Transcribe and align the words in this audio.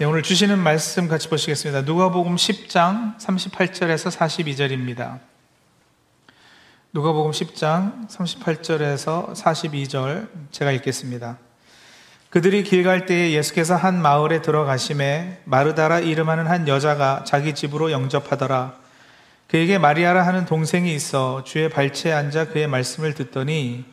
네, 0.00 0.06
오늘 0.06 0.22
주시는 0.22 0.58
말씀 0.58 1.08
같이 1.08 1.28
보시겠습니다. 1.28 1.82
누가복음 1.82 2.36
10장 2.36 3.18
38절에서 3.18 4.10
42절입니다. 4.10 5.18
누가복음 6.94 7.32
10장 7.32 8.08
38절에서 8.08 9.34
42절 9.34 10.28
제가 10.52 10.72
읽겠습니다. 10.72 11.36
그들이 12.30 12.62
길 12.62 12.82
갈 12.82 13.04
때에 13.04 13.32
예수께서 13.32 13.76
한 13.76 14.00
마을에 14.00 14.40
들어가심에 14.40 15.42
마르다라 15.44 15.98
이름하는 16.00 16.46
한 16.46 16.66
여자가 16.66 17.24
자기 17.24 17.54
집으로 17.54 17.92
영접하더라. 17.92 18.76
그에게 19.48 19.76
마리아라 19.76 20.26
하는 20.26 20.46
동생이 20.46 20.94
있어 20.94 21.44
주의 21.44 21.68
발치에 21.68 22.14
앉아 22.14 22.46
그의 22.46 22.68
말씀을 22.68 23.12
듣더니 23.12 23.84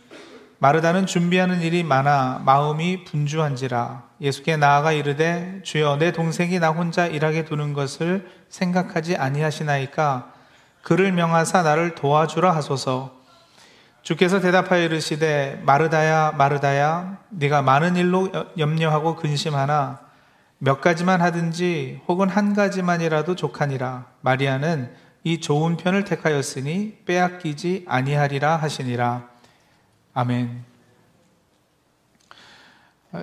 마르다는 0.60 1.06
준비하는 1.06 1.60
일이 1.60 1.84
많아 1.84 2.44
마음이 2.46 3.04
분주한지라 3.04 4.07
예수께 4.20 4.58
나아가 4.58 4.92
이르되 4.92 5.60
주여 5.64 5.98
내 5.98 6.12
동생이 6.12 6.60
나 6.60 6.70
혼자 6.70 7.06
일하게 7.06 7.46
두는 7.46 7.74
것을 7.74 8.28
생각하지 8.50 9.16
아니하시나이까? 9.16 10.34
그를 10.82 11.12
명하사 11.12 11.64
나를 11.64 11.96
도와주라 11.96 12.56
하소서. 12.56 13.16
주께서 14.02 14.40
대답하여 14.40 14.84
이르시되 14.84 15.62
마르다야 15.66 16.32
마르다야 16.38 17.18
네가 17.30 17.62
많은 17.62 17.98
일로 17.98 18.32
염려하고 18.58 19.18
근심하나 19.18 20.00
몇 20.60 20.82
가지만 20.82 21.22
하든지 21.22 22.02
혹은 22.08 22.30
한 22.30 22.54
가지만이라도 22.54 23.36
족하니라. 23.36 24.06
마리아는 24.22 24.92
이 25.24 25.42
좋은 25.42 25.78
편을 25.78 26.06
택하였으니 26.06 27.00
빼앗기지 27.06 27.86
아니하리라 27.88 28.56
하시니라. 28.56 29.28
아멘. 30.14 30.77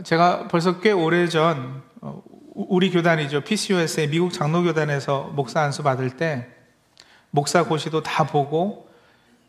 제가 0.02 0.48
벌써 0.48 0.80
꽤 0.80 0.93
오래전 0.93 1.83
어, 2.01 2.23
우리 2.55 2.91
교단이죠. 2.91 3.42
PCOS의 3.42 4.09
미국 4.09 4.33
장로교단에서 4.33 5.33
목사 5.34 5.61
안수 5.61 5.83
받을 5.83 6.17
때 6.17 6.48
목사 7.31 7.64
고시도 7.64 8.03
다 8.03 8.25
보고 8.25 8.89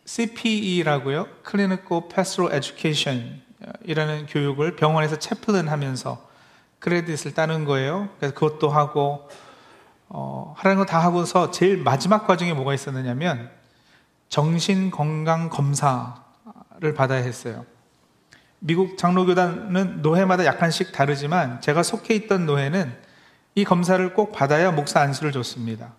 CPE라고요. 0.05 1.27
Clinical 1.47 2.03
Pastoral 2.13 2.55
Education 2.55 3.41
이라는 3.83 4.25
교육을 4.27 4.75
병원에서 4.75 5.17
채플은 5.17 5.67
하면서 5.67 6.27
크레딧을 6.79 7.33
따는 7.33 7.65
거예요. 7.65 8.09
그래서 8.17 8.33
그것도 8.35 8.69
하고 8.69 9.29
어, 10.09 10.53
하라는 10.57 10.77
거 10.77 10.85
다 10.85 10.99
하고서 10.99 11.51
제일 11.51 11.77
마지막 11.77 12.27
과정에 12.27 12.53
뭐가 12.53 12.73
있었느냐면 12.73 13.49
정신 14.29 14.91
건강 14.91 15.49
검사 15.49 16.23
를 16.81 16.93
받아야 16.93 17.23
했어요. 17.23 17.65
미국 18.59 18.97
장로교단은 18.97 20.01
노회마다 20.01 20.45
약간씩 20.45 20.91
다르지만 20.91 21.61
제가 21.61 21.83
속해 21.83 22.13
있던 22.15 22.45
노회는 22.45 22.95
이 23.55 23.63
검사를 23.63 24.13
꼭 24.13 24.31
받아야 24.31 24.71
목사 24.71 25.01
안수를 25.01 25.31
줬습니다. 25.31 25.93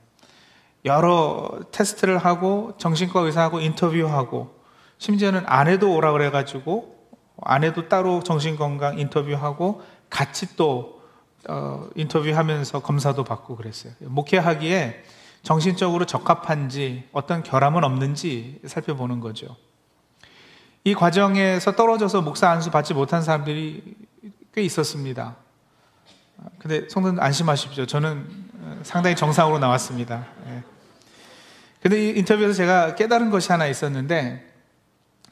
여러 0.84 1.60
테스트를 1.72 2.18
하고 2.18 2.74
정신과 2.78 3.20
의사하고 3.20 3.60
인터뷰하고 3.60 4.54
심지어는 4.98 5.42
아내도 5.46 5.94
오라 5.94 6.12
그래가지고 6.12 6.96
아내도 7.42 7.88
따로 7.88 8.22
정신건강 8.22 8.98
인터뷰하고 8.98 9.82
같이 10.08 10.56
또 10.56 11.02
어, 11.48 11.88
인터뷰하면서 11.94 12.80
검사도 12.80 13.24
받고 13.24 13.56
그랬어요. 13.56 13.92
목회하기에 14.00 15.04
정신적으로 15.42 16.06
적합한지 16.06 17.08
어떤 17.12 17.42
결함은 17.42 17.84
없는지 17.84 18.60
살펴보는 18.64 19.20
거죠. 19.20 19.56
이 20.86 20.94
과정에서 20.94 21.74
떨어져서 21.74 22.22
목사 22.22 22.48
안수 22.48 22.70
받지 22.70 22.94
못한 22.94 23.20
사람들이 23.20 23.96
꽤 24.54 24.62
있었습니다. 24.62 25.34
근데 26.60 26.88
성도님 26.88 27.18
안심하십시오. 27.18 27.86
저는 27.86 28.24
상당히 28.84 29.16
정상으로 29.16 29.58
나왔습니다. 29.58 30.28
예. 30.46 30.62
근데 31.82 32.06
이 32.06 32.18
인터뷰에서 32.18 32.52
제가 32.52 32.94
깨달은 32.94 33.30
것이 33.30 33.50
하나 33.50 33.66
있었는데 33.66 34.48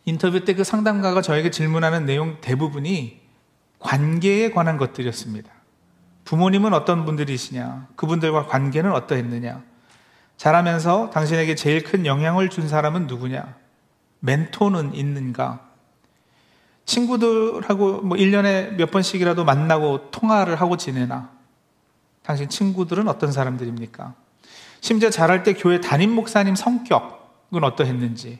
인터뷰 0.06 0.44
때 0.44 0.54
그 0.54 0.64
상담가가 0.64 1.22
저에게 1.22 1.52
질문하는 1.52 2.04
내용 2.04 2.40
대부분이 2.40 3.20
관계에 3.78 4.50
관한 4.50 4.76
것들이었습니다. 4.76 5.52
부모님은 6.24 6.74
어떤 6.74 7.04
분들이시냐? 7.04 7.90
그분들과 7.94 8.46
관계는 8.46 8.90
어떠했느냐? 8.90 9.62
자라면서 10.36 11.10
당신에게 11.10 11.54
제일 11.54 11.84
큰 11.84 12.06
영향을 12.06 12.50
준 12.50 12.66
사람은 12.66 13.06
누구냐? 13.06 13.62
멘토는 14.24 14.94
있는가? 14.94 15.60
친구들하고 16.86 18.00
뭐 18.00 18.16
1년에 18.16 18.74
몇 18.76 18.90
번씩이라도 18.90 19.44
만나고 19.44 20.10
통화를 20.10 20.60
하고 20.60 20.76
지내나? 20.76 21.30
당신 22.22 22.48
친구들은 22.48 23.06
어떤 23.06 23.32
사람들입니까? 23.32 24.14
심지어 24.80 25.10
자랄 25.10 25.42
때 25.42 25.52
교회 25.52 25.80
담임 25.80 26.10
목사님 26.10 26.54
성격은 26.54 27.64
어떠했는지, 27.64 28.38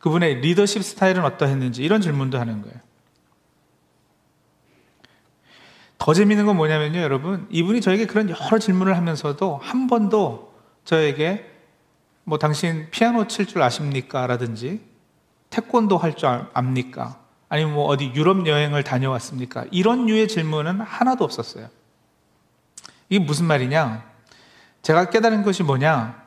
그분의 0.00 0.40
리더십 0.40 0.82
스타일은 0.82 1.24
어떠했는지, 1.24 1.82
이런 1.82 2.00
질문도 2.00 2.38
하는 2.38 2.62
거예요. 2.62 2.76
더 5.98 6.14
재밌는 6.14 6.46
건 6.46 6.56
뭐냐면요, 6.56 6.98
여러분. 7.00 7.46
이분이 7.50 7.80
저에게 7.82 8.06
그런 8.06 8.30
여러 8.30 8.58
질문을 8.58 8.96
하면서도 8.96 9.60
한 9.62 9.86
번도 9.86 10.54
저에게 10.84 11.48
뭐 12.24 12.38
당신 12.38 12.88
피아노 12.90 13.26
칠 13.26 13.46
줄 13.46 13.62
아십니까? 13.62 14.26
라든지 14.26 14.89
태권도 15.50 15.98
할 15.98 16.14
줄 16.14 16.28
압니까? 16.54 17.18
아니면 17.48 17.74
뭐 17.74 17.86
어디 17.86 18.12
유럽 18.14 18.46
여행을 18.46 18.84
다녀왔습니까? 18.84 19.64
이런 19.70 20.06
류의 20.06 20.28
질문은 20.28 20.80
하나도 20.80 21.24
없었어요. 21.24 21.68
이게 23.08 23.24
무슨 23.24 23.46
말이냐? 23.46 24.04
제가 24.82 25.10
깨달은 25.10 25.42
것이 25.42 25.62
뭐냐? 25.64 26.20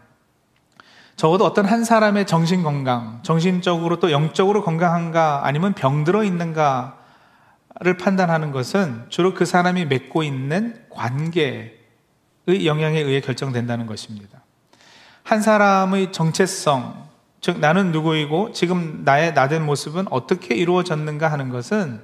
적어도 1.15 1.45
어떤 1.45 1.65
한 1.65 1.83
사람의 1.83 2.27
정신 2.27 2.63
건강, 2.63 3.21
정신적으로 3.23 3.99
또 3.99 4.11
영적으로 4.11 4.63
건강한가 4.63 5.45
아니면 5.45 5.73
병들어 5.73 6.23
있는가를 6.23 7.97
판단하는 7.99 8.51
것은 8.51 9.05
주로 9.09 9.33
그 9.33 9.45
사람이 9.45 9.85
맺고 9.85 10.23
있는 10.23 10.83
관계의 10.89 11.77
영향에 12.65 12.99
의해 12.99 13.21
결정된다는 13.21 13.85
것입니다. 13.85 14.41
한 15.23 15.41
사람의 15.41 16.11
정체성, 16.11 17.02
즉 17.43 17.59
나는 17.59 17.91
누구이고 17.91 18.53
지금 18.53 19.01
나의 19.03 19.33
나된 19.33 19.65
모습은 19.65 20.05
어떻게 20.09 20.55
이루어졌는가 20.55 21.29
하는 21.29 21.49
것은 21.49 22.01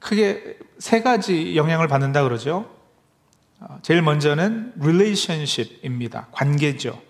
크게 0.00 0.58
세 0.78 1.00
가지 1.00 1.56
영향을 1.56 1.88
받는다 1.88 2.22
그러죠. 2.22 2.70
어, 3.58 3.78
제일 3.80 4.02
먼저는 4.02 4.74
relationship입니다. 4.78 6.26
관계죠. 6.32 7.00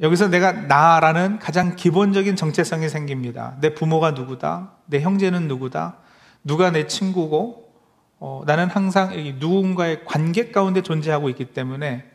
여기서 0.00 0.28
내가 0.28 0.52
나라는 0.52 1.38
가장 1.38 1.76
기본적인 1.76 2.34
정체성이 2.34 2.88
생깁니다. 2.88 3.58
내 3.60 3.74
부모가 3.74 4.12
누구다, 4.12 4.72
내 4.86 5.02
형제는 5.02 5.48
누구다, 5.48 5.98
누가 6.42 6.70
내 6.70 6.86
친구고, 6.86 7.74
어, 8.20 8.42
나는 8.46 8.70
항상 8.70 9.12
누군가의 9.38 10.06
관계 10.06 10.50
가운데 10.50 10.80
존재하고 10.80 11.28
있기 11.28 11.52
때문에 11.52 12.06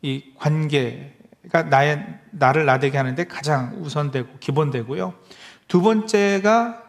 이 0.00 0.32
관계, 0.38 1.19
그러니까 1.42 1.62
나의 1.64 2.06
나를 2.30 2.66
나되게 2.66 2.96
하는데 2.96 3.24
가장 3.24 3.76
우선되고 3.80 4.38
기본되고요. 4.40 5.14
두 5.68 5.82
번째가 5.82 6.82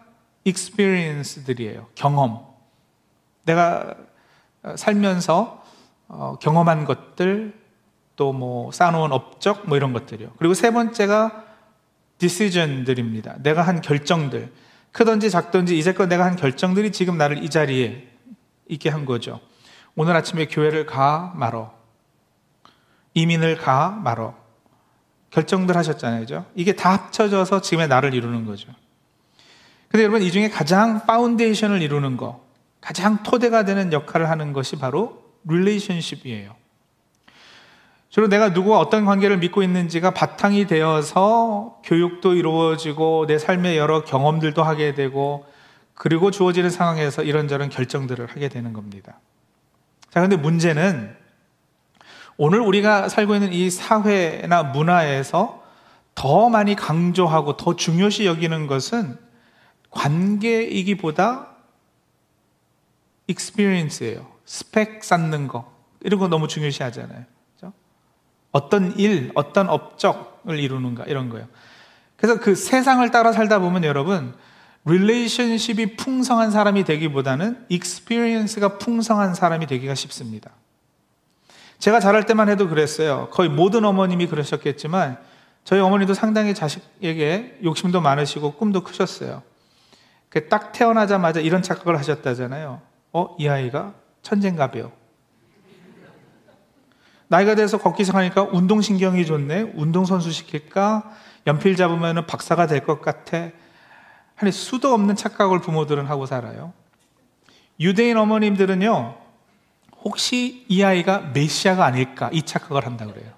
experience들이에요. 0.45 1.87
경험. 1.95 2.45
내가 3.45 3.95
살면서 4.75 5.63
어, 6.07 6.37
경험한 6.41 6.85
것들 6.85 7.61
또 8.15 8.33
뭐 8.33 8.71
쌓아놓은 8.71 9.11
업적 9.11 9.67
뭐 9.67 9.77
이런 9.77 9.93
것들이요. 9.93 10.33
그리고 10.37 10.53
세 10.53 10.71
번째가 10.71 11.45
decision들입니다. 12.19 13.37
내가 13.41 13.63
한 13.63 13.81
결정들. 13.81 14.51
크든지 14.91 15.31
작든지 15.31 15.77
이제껏 15.77 16.07
내가 16.07 16.25
한 16.25 16.35
결정들이 16.35 16.91
지금 16.91 17.17
나를 17.17 17.43
이 17.43 17.49
자리에 17.49 18.07
있게 18.67 18.89
한 18.89 19.05
거죠. 19.05 19.39
오늘 19.95 20.15
아침에 20.15 20.45
교회를 20.45 20.85
가 20.85 21.33
말어. 21.35 21.73
이민을 23.13 23.57
가 23.57 23.89
말어. 23.89 24.35
결정들 25.31 25.75
하셨잖아요. 25.75 26.21
그죠? 26.21 26.45
이게 26.55 26.73
다 26.73 26.93
합쳐져서 26.93 27.61
지금의 27.61 27.87
나를 27.87 28.13
이루는 28.13 28.45
거죠. 28.45 28.69
근데 29.87 30.03
여러분, 30.03 30.21
이 30.21 30.31
중에 30.31 30.49
가장 30.49 31.05
foundation을 31.05 31.81
이루는 31.81 32.15
거, 32.17 32.45
가장 32.79 33.23
토대가 33.23 33.65
되는 33.65 33.91
역할을 33.91 34.29
하는 34.29 34.53
것이 34.53 34.77
바로 34.77 35.23
relationship이에요. 35.47 36.55
주로 38.09 38.27
내가 38.27 38.49
누구와 38.49 38.79
어떤 38.79 39.05
관계를 39.05 39.37
믿고 39.37 39.63
있는지가 39.63 40.11
바탕이 40.11 40.67
되어서 40.67 41.79
교육도 41.85 42.33
이루어지고 42.33 43.25
내 43.25 43.37
삶의 43.37 43.77
여러 43.77 44.03
경험들도 44.03 44.61
하게 44.61 44.93
되고 44.93 45.45
그리고 45.93 46.29
주어지는 46.29 46.69
상황에서 46.69 47.23
이런저런 47.23 47.69
결정들을 47.69 48.27
하게 48.27 48.49
되는 48.49 48.73
겁니다. 48.73 49.19
자, 50.09 50.19
근데 50.19 50.35
문제는 50.35 51.15
오늘 52.37 52.59
우리가 52.59 53.09
살고 53.09 53.35
있는 53.35 53.53
이 53.53 53.69
사회나 53.69 54.63
문화에서 54.63 55.63
더 56.15 56.49
많이 56.49 56.75
강조하고 56.75 57.57
더 57.57 57.75
중요시 57.75 58.25
여기는 58.25 58.67
것은 58.67 59.17
관계이기보다 59.89 61.47
experience예요. 63.27 64.27
스펙 64.45 65.03
쌓는 65.03 65.47
거 65.47 65.71
이런 66.01 66.19
거 66.19 66.27
너무 66.27 66.47
중요시 66.47 66.83
하잖아요. 66.83 67.25
그렇죠? 67.57 67.73
어떤 68.51 68.97
일, 68.97 69.31
어떤 69.35 69.69
업적을 69.69 70.59
이루는가 70.59 71.05
이런 71.05 71.29
거예요. 71.29 71.47
그래서 72.17 72.39
그 72.39 72.55
세상을 72.55 73.09
따라 73.11 73.31
살다 73.31 73.59
보면 73.59 73.83
여러분 73.83 74.33
relationship이 74.85 75.95
풍성한 75.95 76.51
사람이 76.51 76.83
되기보다는 76.83 77.65
experience가 77.69 78.77
풍성한 78.77 79.35
사람이 79.35 79.67
되기가 79.67 79.95
쉽습니다. 79.95 80.51
제가 81.81 81.99
자랄 81.99 82.27
때만 82.27 82.47
해도 82.47 82.69
그랬어요. 82.69 83.27
거의 83.31 83.49
모든 83.49 83.83
어머님이 83.85 84.27
그러셨겠지만 84.27 85.17
저희 85.63 85.79
어머니도 85.79 86.13
상당히 86.13 86.53
자식에게 86.53 87.57
욕심도 87.63 88.01
많으시고 88.01 88.51
꿈도 88.53 88.83
크셨어요. 88.83 89.41
그딱 90.29 90.73
태어나자마자 90.73 91.39
이런 91.39 91.63
착각을 91.63 91.97
하셨다잖아요. 91.97 92.81
어, 93.13 93.35
이 93.39 93.47
아이가 93.47 93.95
천재인가 94.21 94.69
봐요. 94.69 94.91
나이가 97.27 97.55
돼서 97.55 97.79
걷기 97.79 98.03
시작하니까 98.03 98.43
운동신경이 98.43 99.25
좋네. 99.25 99.73
운동선수 99.75 100.31
시킬까? 100.31 101.11
연필 101.47 101.75
잡으면 101.75 102.27
박사가 102.27 102.67
될 102.67 102.81
것 102.81 103.01
같아. 103.01 103.49
아니, 104.37 104.51
수도 104.51 104.93
없는 104.93 105.15
착각을 105.15 105.61
부모들은 105.61 106.05
하고 106.05 106.27
살아요. 106.27 106.73
유대인 107.79 108.17
어머님들은요, 108.17 109.15
혹시 110.03 110.65
이 110.67 110.83
아이가 110.83 111.19
메시아가 111.33 111.85
아닐까? 111.85 112.29
이 112.33 112.41
착각을 112.43 112.85
한다 112.85 113.05
그래요. 113.05 113.31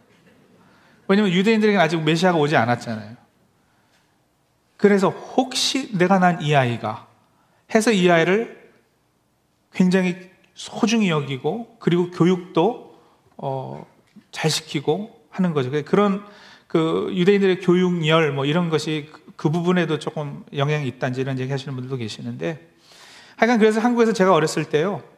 왜냐면 1.08 1.32
유대인들에게는 1.32 1.84
아직 1.84 2.02
메시아가 2.02 2.38
오지 2.38 2.56
않았잖아요. 2.56 3.16
그래서 4.78 5.10
혹시 5.10 5.96
내가 5.98 6.20
난 6.20 6.42
이 6.42 6.56
아이가 6.56 7.08
해서 7.74 7.92
이 7.92 8.10
아이를 8.10 8.72
굉장히 9.74 10.16
소중히 10.54 11.10
여기고 11.10 11.78
그리고 11.80 12.12
교육도 12.12 13.00
어, 13.38 13.86
잘 14.32 14.52
시키고 14.52 15.26
하는 15.30 15.54
거죠. 15.54 15.72
그런 15.84 16.24
그 16.68 17.10
유대인들의 17.14 17.60
교육열 17.62 18.32
뭐 18.32 18.46
이런 18.46 18.70
것이 18.70 19.10
그, 19.12 19.24
그 19.36 19.50
부분에도 19.50 20.00
조금 20.00 20.44
영향이 20.56 20.88
있다는 20.88 21.20
이런 21.20 21.40
얘기 21.40 21.52
하시는 21.52 21.74
분들도 21.74 21.98
계시는데 21.98 22.70
하여간 23.36 23.60
그래서 23.60 23.80
한국에서 23.80 24.14
제가 24.14 24.34
어렸을 24.34 24.66
때요 24.66 24.96
어, 24.96 25.13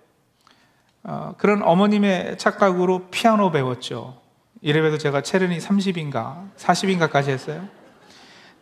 그런 1.37 1.61
어머님의 1.61 2.37
착각으로 2.37 3.07
피아노 3.11 3.51
배웠죠. 3.51 4.19
이래봬도 4.61 4.97
제가 4.97 5.21
체른이 5.21 5.59
30인가 5.59 6.49
40인가까지 6.57 7.27
했어요. 7.27 7.67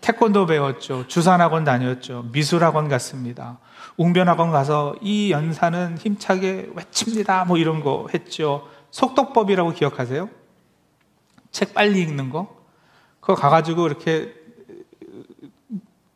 태권도 0.02 0.48
배웠죠. 0.48 1.08
주산학원 1.08 1.64
다녔죠. 1.64 2.26
미술학원 2.34 2.90
갔습니다. 2.90 3.60
웅변학원 3.96 4.52
가서 4.52 4.96
이 5.02 5.32
연사는 5.32 5.98
힘차게 5.98 6.72
외칩니다. 6.76 7.46
뭐 7.46 7.58
이런 7.58 7.82
거 7.82 8.08
했죠. 8.14 8.68
속독법이라고 8.92 9.72
기억하세요? 9.72 10.30
책 11.52 11.74
빨리 11.74 12.02
읽는 12.02 12.30
거? 12.30 12.54
그거 13.22 13.36
가가지고 13.36 13.88
이렇게 13.88 14.34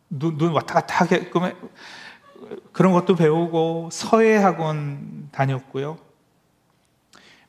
눈, 0.10 0.38
눈 0.38 0.52
왔다 0.52 0.74
갔다 0.74 1.06
하게끔 1.06 1.54
그런 2.74 2.92
것도 2.92 3.16
배우고 3.16 3.90
서예학원 3.92 5.30
다녔고요. 5.32 6.07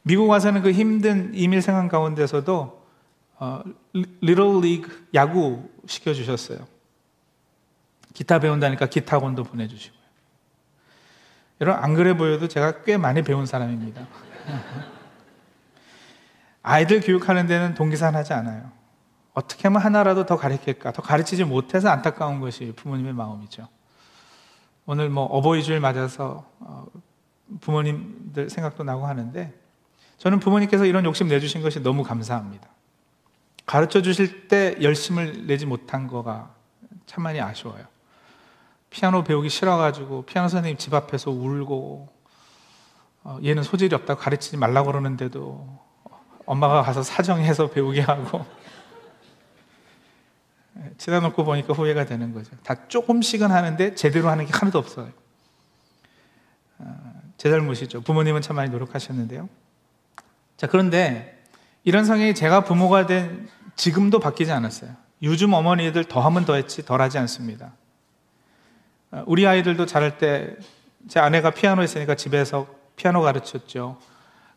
미국 0.02 0.28
와서는 0.28 0.62
그 0.62 0.72
힘든 0.72 1.32
이밀 1.34 1.62
생활 1.62 1.88
가운데서도 1.88 2.78
어, 3.40 3.62
리틀 4.20 4.60
리그 4.62 5.08
야구 5.14 5.68
시켜주셨어요. 5.86 6.66
기타 8.14 8.40
배운다니까 8.40 8.86
기타 8.86 9.16
학원도 9.16 9.44
보내주시고요. 9.44 9.98
여러분, 11.60 11.82
안 11.82 11.94
그래 11.94 12.16
보여도 12.16 12.48
제가 12.48 12.82
꽤 12.82 12.96
많이 12.96 13.22
배운 13.22 13.46
사람입니다. 13.46 14.06
아이들 16.62 17.00
교육하는 17.00 17.46
데는 17.46 17.74
동기산하지 17.74 18.32
않아요. 18.32 18.70
어떻게 19.34 19.68
하면 19.68 19.80
하나라도 19.80 20.26
더 20.26 20.36
가르칠까? 20.36 20.92
더 20.92 21.02
가르치지 21.02 21.44
못해서 21.44 21.90
안타까운 21.90 22.40
것이 22.40 22.72
부모님의 22.74 23.12
마음이죠. 23.12 23.68
오늘 24.84 25.10
뭐 25.10 25.24
어버이 25.24 25.62
주일 25.62 25.80
맞아서 25.80 26.50
어, 26.58 26.86
부모님들 27.60 28.50
생각도 28.50 28.84
나고 28.84 29.06
하는데 29.06 29.54
저는 30.18 30.40
부모님께서 30.40 30.84
이런 30.84 31.04
욕심 31.04 31.28
내주신 31.28 31.62
것이 31.62 31.80
너무 31.80 32.02
감사합니다. 32.02 32.68
가르쳐 33.66 34.02
주실 34.02 34.48
때 34.48 34.76
열심을 34.82 35.46
내지 35.46 35.66
못한 35.66 36.06
거가 36.06 36.54
참 37.06 37.22
많이 37.22 37.40
아쉬워요. 37.40 37.84
피아노 38.90 39.22
배우기 39.22 39.48
싫어가지고 39.48 40.22
피아노 40.22 40.48
선생님 40.48 40.78
집 40.78 40.94
앞에서 40.94 41.30
울고 41.30 42.08
어, 43.24 43.38
얘는 43.44 43.62
소질이 43.62 43.94
없다고 43.94 44.20
가르치지 44.20 44.56
말라고 44.56 44.86
그러는데도 44.86 45.78
엄마가 46.46 46.82
가서 46.82 47.02
사정해서 47.02 47.70
배우게 47.70 48.00
하고 48.00 48.46
치다 50.96 51.20
놓고 51.20 51.44
보니까 51.44 51.74
후회가 51.74 52.06
되는 52.06 52.32
거죠. 52.32 52.56
다 52.64 52.88
조금씩은 52.88 53.50
하는데 53.50 53.94
제대로 53.94 54.30
하는 54.30 54.46
게 54.46 54.52
하나도 54.52 54.78
없어요. 54.78 55.12
어, 56.78 57.22
제 57.36 57.50
잘못이죠. 57.50 58.00
부모님은 58.00 58.40
참 58.40 58.56
많이 58.56 58.70
노력하셨는데요. 58.70 59.48
자, 60.58 60.66
그런데 60.66 61.42
이런 61.84 62.04
성향이 62.04 62.34
제가 62.34 62.64
부모가 62.64 63.06
된 63.06 63.48
지금도 63.76 64.20
바뀌지 64.20 64.52
않았어요. 64.52 64.90
요즘 65.22 65.54
어머니들 65.54 66.04
더 66.04 66.20
하면 66.20 66.44
더 66.44 66.54
했지 66.54 66.84
덜 66.84 67.00
하지 67.00 67.16
않습니다. 67.16 67.72
어, 69.12 69.24
우리 69.26 69.46
아이들도 69.46 69.86
자랄 69.86 70.18
때 70.18 70.54
제 71.06 71.20
아내가 71.20 71.50
피아노 71.50 71.82
했으니까 71.82 72.14
집에서 72.16 72.66
피아노 72.96 73.22
가르쳤죠. 73.22 73.98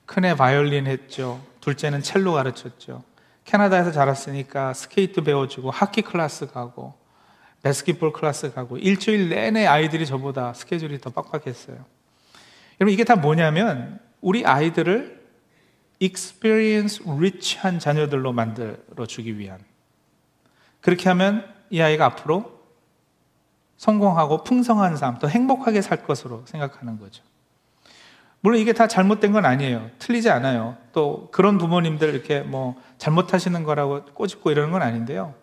큰애 0.06 0.36
바이올린 0.36 0.88
했죠. 0.88 1.42
둘째는 1.62 2.02
첼로 2.02 2.34
가르쳤죠. 2.34 3.04
캐나다에서 3.46 3.92
자랐으니까 3.92 4.74
스케이트 4.74 5.22
배워주고 5.22 5.72
하키 5.72 6.02
클래스 6.02 6.48
가고 6.48 6.94
베스킷볼 7.64 8.12
클래스 8.12 8.54
가고 8.54 8.78
일주일 8.78 9.30
내내 9.30 9.68
아이들이 9.68 10.06
저보다 10.06 10.54
스케줄이 10.54 11.00
더 11.00 11.12
빡빡했어요. 11.12 11.78
여러분 12.80 12.94
이게 12.94 13.04
다 13.04 13.16
뭐냐면 13.16 14.00
우리 14.20 14.46
아이들을 14.46 15.21
experience 16.02 17.04
rich한 17.06 17.80
자녀들로 17.80 18.34
만들어 18.34 19.06
주기 19.08 19.38
위한 19.38 19.60
그렇게 20.82 21.10
하면 21.10 21.46
이 21.70 21.82
아이가 21.82 22.06
앞으로 22.06 22.60
성공하고 23.78 24.44
풍성한 24.44 24.98
삶, 24.98 25.18
더 25.20 25.28
행복하게 25.28 25.82
살 25.82 26.04
것으로 26.04 26.44
생각하는 26.46 27.00
거죠. 27.00 27.24
물론 28.42 28.60
이게 28.60 28.74
다 28.74 28.88
잘못된 28.88 29.32
건 29.32 29.46
아니에요. 29.46 29.90
틀리지 30.00 30.30
않아요. 30.30 30.78
또 30.94 31.30
그런 31.32 31.58
부모님들 31.58 32.14
이렇게 32.14 32.42
뭐 32.42 32.76
잘못하시는 32.98 33.64
거라고 33.64 34.06
꼬집고 34.14 34.52
이러는 34.52 34.72
건 34.72 34.82
아닌데요. 34.82 35.36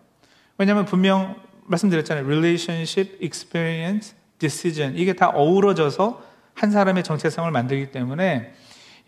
왜냐하면 0.57 0.85
분명 0.85 1.35
말씀드렸잖아요. 1.65 2.25
relationship, 2.25 3.17
experience, 3.23 4.15
decision 4.37 4.97
이게 4.97 5.13
다 5.13 5.29
어우러져서 5.29 6.21
한 6.53 6.71
사람의 6.71 7.03
정체성을 7.03 7.49
만들기 7.51 7.91
때문에 7.91 8.53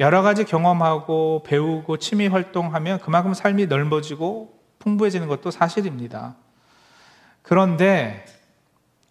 여러 0.01 0.23
가지 0.23 0.45
경험하고 0.45 1.43
배우고 1.45 1.97
취미 1.97 2.25
활동하면 2.25 2.99
그만큼 3.01 3.35
삶이 3.35 3.67
넓어지고 3.67 4.59
풍부해지는 4.79 5.27
것도 5.27 5.51
사실입니다. 5.51 6.35
그런데 7.43 8.25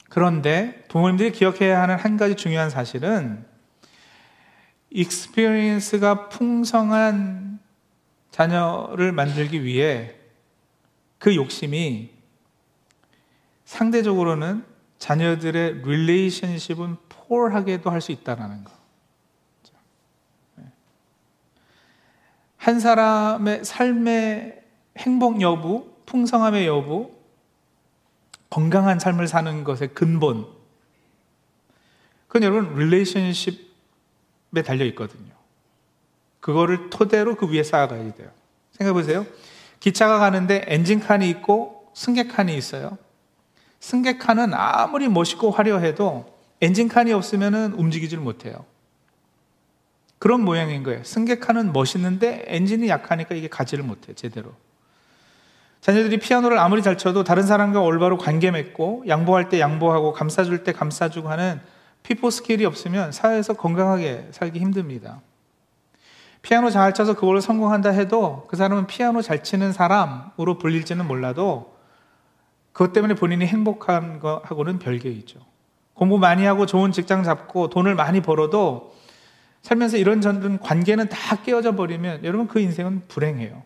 그런데 0.09 0.85
부모님들이 0.89 1.31
기억해야 1.31 1.81
하는 1.81 1.97
한 1.97 2.17
가지 2.17 2.35
중요한 2.35 2.71
사실은 2.71 3.47
experience가 4.91 6.29
풍성한 6.29 7.61
자녀를 8.33 9.13
만들기 9.13 9.63
위해 9.63 10.17
그 11.21 11.37
욕심이 11.37 12.11
상대적으로는 13.65 14.65
자녀들의 14.99 15.83
relationship은 15.85 16.97
소홀하게도 17.09 17.89
할 17.89 18.01
수 18.01 18.11
있다는 18.11 18.65
거. 18.65 18.80
한 22.61 22.79
사람의 22.79 23.65
삶의 23.65 24.63
행복 24.99 25.41
여부, 25.41 25.95
풍성함의 26.05 26.67
여부, 26.67 27.11
건강한 28.51 28.99
삶을 28.99 29.29
사는 29.29 29.65
것의 29.65 29.95
근본. 29.95 30.47
그건 32.29 32.43
여러분, 32.43 32.75
relationship에 32.75 33.63
달려 34.63 34.85
있거든요. 34.87 35.33
그거를 36.41 36.91
토대로 36.91 37.35
그 37.35 37.51
위에 37.51 37.63
쌓아가야 37.63 38.13
돼요. 38.13 38.29
생각해 38.73 38.93
보세요. 38.93 39.27
기차가 39.79 40.19
가는데 40.19 40.63
엔진칸이 40.67 41.31
있고 41.31 41.91
승객칸이 41.95 42.55
있어요. 42.55 42.99
승객칸은 43.81 44.53
아무리 44.53 45.09
멋있고 45.09 45.51
화려해도 45.51 46.31
엔진칸이 46.61 47.15
없으면 47.15 47.73
움직이질 47.73 48.19
못해요. 48.19 48.67
그런 50.21 50.43
모양인 50.43 50.83
거예요. 50.83 51.03
승객하는 51.03 51.73
멋있는데 51.73 52.45
엔진이 52.47 52.89
약하니까 52.91 53.35
이게 53.35 53.49
가지를 53.49 53.83
못해 53.83 54.13
제대로. 54.13 54.53
자녀들이 55.81 56.19
피아노를 56.19 56.59
아무리 56.59 56.83
잘 56.83 56.99
쳐도 56.99 57.25
다른 57.25 57.43
사람과 57.43 57.81
올바로 57.81 58.19
관계 58.19 58.51
맺고 58.51 59.05
양보할 59.09 59.49
때 59.49 59.59
양보하고 59.59 60.13
감싸줄 60.13 60.63
때 60.63 60.73
감싸주고 60.73 61.31
하는 61.31 61.59
people 62.03 62.29
skill이 62.29 62.67
없으면 62.67 63.13
사회에서 63.13 63.55
건강하게 63.55 64.29
살기 64.33 64.59
힘듭니다. 64.59 65.23
피아노 66.43 66.69
잘 66.69 66.93
쳐서 66.93 67.15
그걸로 67.15 67.41
성공한다 67.41 67.89
해도 67.89 68.47
그 68.51 68.57
사람은 68.57 68.89
피아노 68.89 69.23
잘 69.23 69.43
치는 69.43 69.73
사람으로 69.73 70.59
불릴지는 70.59 71.07
몰라도 71.09 71.75
그것 72.73 72.93
때문에 72.93 73.15
본인이 73.15 73.47
행복한 73.47 74.21
거하고는 74.21 74.81
별개이죠. 74.81 75.41
공부 75.95 76.19
많이 76.19 76.45
하고 76.45 76.67
좋은 76.67 76.93
직장 76.93 77.23
잡고 77.23 77.71
돈을 77.71 77.95
많이 77.95 78.21
벌어도 78.21 78.95
살면서 79.63 79.97
이런 79.97 80.21
저런 80.21 80.59
관계는 80.59 81.09
다 81.09 81.43
깨어져 81.43 81.77
버리면 81.77 82.25
여러분 82.25 82.49
그 82.49 82.61
인생은 82.61 83.03
불행해요. 83.09 83.63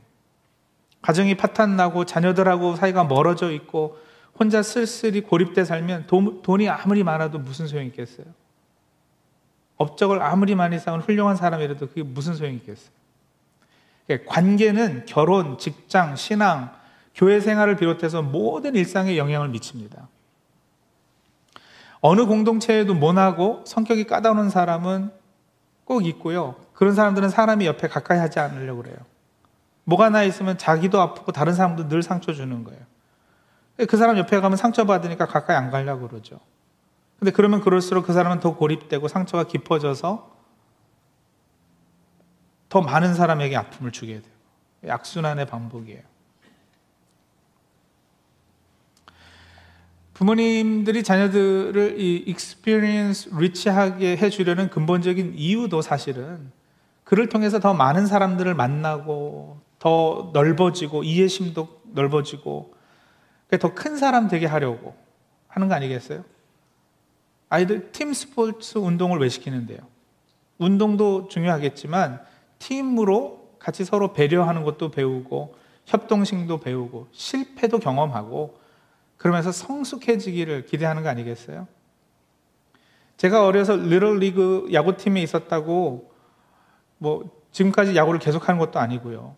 가정이 1.03 1.37
파탄 1.37 1.77
나고 1.77 2.05
자녀들하고 2.05 2.77
사이가 2.77 3.05
멀어져 3.05 3.53
있고 3.53 3.99
혼자 4.39 4.63
쓸쓸히 4.63 5.21
고립돼 5.21 5.65
살면 5.65 6.07
돈, 6.07 6.43
돈이 6.43 6.69
아무리 6.69 7.05
많아도 7.05 7.39
무슨 7.39 7.67
소용이 7.67 7.89
있겠어요? 7.89 8.27
업적을 9.77 10.23
아무리 10.23 10.55
많이 10.55 10.79
쌓은 10.79 11.01
훌륭한 11.01 11.37
사람이라도 11.37 11.89
그게 11.89 12.03
무슨 12.03 12.35
소용이 12.35 12.57
있겠어요? 12.57 12.91
그러니까 14.07 14.33
관계는 14.33 15.05
결혼, 15.07 15.59
직장, 15.59 16.17
신앙, 16.17 16.73
교회 17.15 17.41
생활을 17.41 17.77
비롯해서 17.77 18.23
모든 18.23 18.75
일상에 18.75 19.17
영향을 19.17 19.49
미칩니다. 19.49 20.09
어느 22.01 22.27
공동체에도 22.27 22.95
모나고 22.95 23.65
성격이 23.67 24.05
까다로운 24.05 24.51
사람은 24.51 25.11
꼭 25.85 26.07
있고요. 26.07 26.57
그런 26.73 26.95
사람들은 26.95 27.29
사람이 27.29 27.67
옆에 27.67 27.89
가까이 27.89 28.19
하지 28.19 28.41
않으려고 28.41 28.83
그래요. 28.83 28.97
뭐가 29.85 30.09
나 30.11 30.23
있으면 30.23 30.57
자기도 30.57 31.01
아프고 31.01 31.33
다른 31.33 31.53
사람도 31.53 31.89
늘 31.89 32.03
상처 32.03 32.33
주는 32.33 32.65
거예요. 32.65 32.81
그 33.89 33.97
사람 33.97 34.17
옆에 34.17 34.41
가면 34.41 34.57
상처받으니까 34.57 35.27
가까이 35.27 35.57
안 35.57 35.71
가려고 35.71 36.09
그러죠. 36.09 36.41
근데 37.19 37.31
그러면 37.33 37.61
그럴수록 37.61 38.07
그 38.07 38.13
사람은 38.13 38.41
더 38.41 38.57
고립되고 38.57 39.09
상처가 39.09 39.45
깊어져서 39.45 40.35
더 42.69 42.81
많은 42.81 43.15
사람에게 43.15 43.57
아픔을 43.57 43.93
주게 43.93 44.21
돼요. 44.21 44.35
약순환의 44.87 45.47
반복이에요. 45.47 46.03
부모님들이 50.15 51.03
자녀들을 51.03 52.01
이 52.01 52.25
experience 52.29 53.31
rich하게 53.35 54.17
해주려는 54.17 54.71
근본적인 54.71 55.35
이유도 55.37 55.83
사실은 55.83 56.53
그를 57.03 57.29
통해서 57.29 57.59
더 57.59 57.75
많은 57.75 58.07
사람들을 58.07 58.55
만나고 58.55 59.61
더 59.79 60.31
넓어지고 60.33 61.03
이해심도 61.03 61.83
넓어지고 61.93 62.73
더 63.61 63.75
큰 63.75 63.97
사람 63.97 64.29
되게 64.29 64.47
하려고 64.47 64.95
하는 65.49 65.69
거 65.69 65.75
아니겠어요? 65.75 66.25
아이들 67.49 67.93
팀 67.93 68.13
스포츠 68.13 68.79
운동을 68.79 69.19
왜 69.21 69.29
시키는데요? 69.29 69.79
운동도 70.59 71.29
중요하겠지만 71.29 72.21
팀으로 72.59 73.57
같이 73.59 73.85
서로 73.85 74.13
배려하는 74.13 74.65
것도 74.65 74.91
배우고 74.91 75.57
협동심도 75.87 76.61
배우고 76.61 77.09
실패도 77.13 77.79
경험하고 77.79 78.59
그러면서 79.25 79.53
성숙해지기를 79.53 80.67
기대하는 80.67 81.03
거 81.03 81.09
아니겠어요? 81.09 81.67
제가 83.17 83.47
어려서 83.47 83.75
리럴 83.75 84.19
리그 84.19 84.69
야구팀에 84.71 85.23
있었다고 85.23 86.13
뭐 86.99 87.43
지금까지 87.51 87.97
야구를 87.97 88.21
계속하는 88.21 88.59
것도 88.59 88.79
아니고요. 88.79 89.35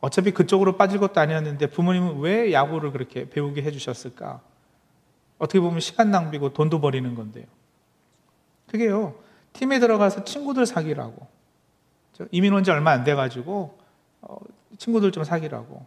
어차피 0.00 0.30
그쪽으로 0.30 0.78
빠질 0.78 1.00
것도 1.00 1.20
아니었는데 1.20 1.66
부모님은 1.66 2.20
왜 2.20 2.50
야구를 2.54 2.92
그렇게 2.92 3.28
배우게 3.28 3.60
해주셨을까? 3.64 4.40
어떻게 5.36 5.60
보면 5.60 5.80
시간 5.80 6.10
낭비고 6.10 6.54
돈도 6.54 6.80
버리는 6.80 7.14
건데요. 7.14 7.44
그게요, 8.70 9.16
팀에 9.52 9.80
들어가서 9.80 10.24
친구들 10.24 10.64
사귀라고. 10.64 11.26
이민 12.30 12.54
온 12.54 12.64
지 12.64 12.70
얼마 12.70 12.92
안 12.92 13.04
돼가지고, 13.04 13.78
어, 14.22 14.36
친구들 14.78 15.12
좀 15.12 15.24
사귀라고. 15.24 15.84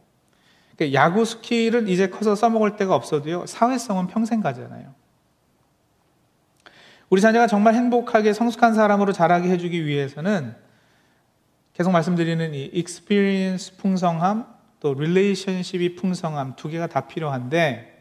그러니까 0.77 1.01
야구 1.01 1.25
스킬은 1.25 1.87
이제 1.87 2.07
커서 2.07 2.35
써먹을 2.35 2.75
데가 2.75 2.95
없어도요, 2.95 3.47
사회성은 3.47 4.07
평생 4.07 4.41
가잖아요. 4.41 4.93
우리 7.09 7.21
자녀가 7.21 7.47
정말 7.47 7.73
행복하게 7.73 8.33
성숙한 8.33 8.73
사람으로 8.73 9.11
자라게 9.11 9.49
해주기 9.49 9.85
위해서는 9.85 10.55
계속 11.73 11.91
말씀드리는 11.91 12.53
이 12.53 12.71
experience 12.73 13.77
풍성함 13.77 14.45
또 14.79 14.91
relationship이 14.91 15.95
풍성함 15.95 16.55
두 16.55 16.69
개가 16.69 16.87
다 16.87 17.07
필요한데 17.07 17.95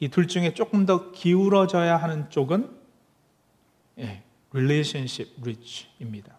이 0.00 0.08
둘 0.08 0.28
중에 0.28 0.52
조금 0.54 0.84
더 0.86 1.10
기울어져야 1.12 1.96
하는 1.96 2.28
쪽은 2.30 2.70
예, 3.98 4.22
relationship 4.50 5.40
rich입니다. 5.40 6.36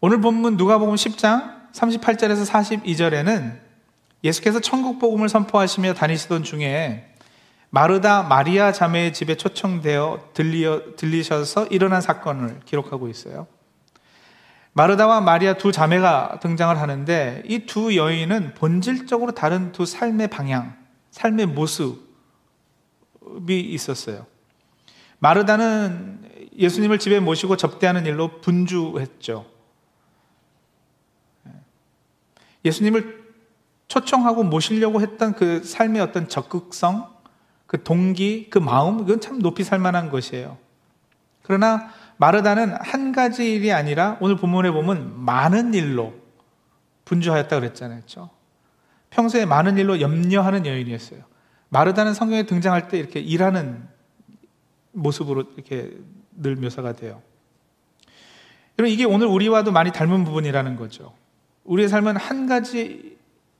오늘 0.00 0.20
본문 0.20 0.56
누가복음 0.56 0.94
10장 0.94 1.63
38절에서 1.74 2.46
42절에는 2.46 3.58
예수께서 4.22 4.60
천국 4.60 4.98
복음을 4.98 5.28
선포하시며 5.28 5.94
다니시던 5.94 6.44
중에 6.44 7.10
마르다 7.70 8.22
마리아 8.22 8.72
자매의 8.72 9.12
집에 9.12 9.36
초청되어 9.36 10.30
들리 10.32 10.64
들리셔서 10.96 11.66
일어난 11.66 12.00
사건을 12.00 12.60
기록하고 12.64 13.08
있어요. 13.08 13.48
마르다와 14.72 15.20
마리아 15.20 15.54
두 15.54 15.72
자매가 15.72 16.38
등장을 16.40 16.76
하는데 16.78 17.42
이 17.46 17.66
두 17.66 17.96
여인은 17.96 18.54
본질적으로 18.54 19.32
다른 19.32 19.72
두 19.72 19.84
삶의 19.84 20.28
방향, 20.28 20.76
삶의 21.10 21.46
모습이 21.46 22.00
있었어요. 23.48 24.26
마르다는 25.18 26.50
예수님을 26.56 26.98
집에 27.00 27.18
모시고 27.18 27.56
접대하는 27.56 28.06
일로 28.06 28.40
분주했죠. 28.40 29.53
예수님을 32.64 33.24
초청하고 33.88 34.42
모시려고 34.44 35.00
했던 35.00 35.34
그 35.34 35.62
삶의 35.62 36.00
어떤 36.00 36.28
적극성, 36.28 37.12
그 37.66 37.82
동기, 37.82 38.48
그 38.50 38.58
마음, 38.58 38.98
그건 38.98 39.20
참 39.20 39.40
높이 39.40 39.64
살 39.64 39.78
만한 39.78 40.10
것이에요. 40.10 40.58
그러나 41.42 41.90
마르다는 42.16 42.74
한 42.80 43.12
가지 43.12 43.54
일이 43.54 43.72
아니라 43.72 44.16
오늘 44.20 44.36
본문에 44.36 44.70
보면 44.70 45.20
많은 45.24 45.74
일로 45.74 46.14
분주하였다 47.04 47.60
그랬잖아요. 47.60 47.98
그렇죠? 47.98 48.30
평소에 49.10 49.44
많은 49.44 49.76
일로 49.78 50.00
염려하는 50.00 50.66
여인이었어요. 50.66 51.20
마르다는 51.68 52.14
성경에 52.14 52.44
등장할 52.44 52.88
때 52.88 52.98
이렇게 52.98 53.20
일하는 53.20 53.86
모습으로 54.92 55.44
이렇게 55.56 55.90
늘 56.32 56.56
묘사가 56.56 56.94
돼요. 56.94 57.20
여러분, 58.78 58.92
이게 58.92 59.04
오늘 59.04 59.26
우리와도 59.26 59.70
많이 59.70 59.92
닮은 59.92 60.24
부분이라는 60.24 60.76
거죠. 60.76 61.12
우리의 61.64 61.88
삶은 61.88 62.16
한 62.16 62.46
가지 62.46 63.16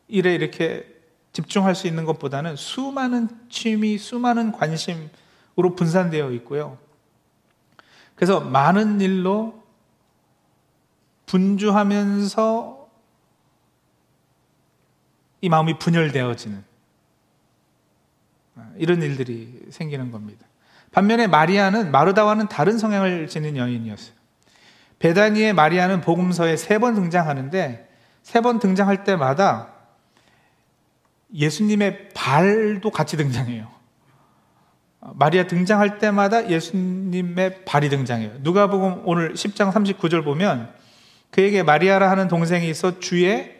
일에 0.08 0.34
이렇게 0.34 0.86
집중할 1.32 1.74
수 1.74 1.86
있는 1.86 2.04
것보다는 2.04 2.56
수많은 2.56 3.28
취미, 3.48 3.98
수많은 3.98 4.52
관심으로 4.52 5.74
분산되어 5.76 6.30
있고요. 6.32 6.78
그래서 8.14 8.40
많은 8.40 9.00
일로 9.00 9.64
분주하면서 11.26 12.88
이 15.40 15.48
마음이 15.48 15.78
분열되어지는 15.78 16.64
이런 18.76 19.02
일들이 19.02 19.66
생기는 19.70 20.10
겁니다. 20.12 20.46
반면에 20.92 21.26
마리아는 21.26 21.90
마르다와는 21.90 22.48
다른 22.48 22.78
성향을 22.78 23.26
지닌 23.26 23.56
여인이었어요. 23.56 24.14
베다니의 25.00 25.52
마리아는 25.54 26.02
복음서에 26.02 26.56
세 26.56 26.78
번 26.78 26.94
등장하는데 26.94 27.83
세 28.24 28.40
번 28.40 28.58
등장할 28.58 29.04
때마다 29.04 29.68
예수님의 31.32 32.08
발도 32.14 32.90
같이 32.90 33.16
등장해요. 33.16 33.68
마리아 35.14 35.46
등장할 35.46 35.98
때마다 35.98 36.48
예수님의 36.48 37.64
발이 37.66 37.90
등장해요. 37.90 38.38
누가복음 38.40 39.02
오늘 39.04 39.34
10장 39.34 39.70
39절 39.70 40.24
보면 40.24 40.72
그에게 41.30 41.62
마리아라 41.62 42.10
하는 42.10 42.26
동생이 42.28 42.68
있어 42.70 42.98
주의 42.98 43.56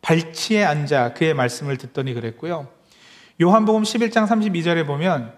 발치에 0.00 0.64
앉아 0.64 1.14
그의 1.14 1.34
말씀을 1.34 1.76
듣더니 1.76 2.14
그랬고요. 2.14 2.68
요한복음 3.42 3.82
11장 3.82 4.28
32절에 4.28 4.86
보면 4.86 5.34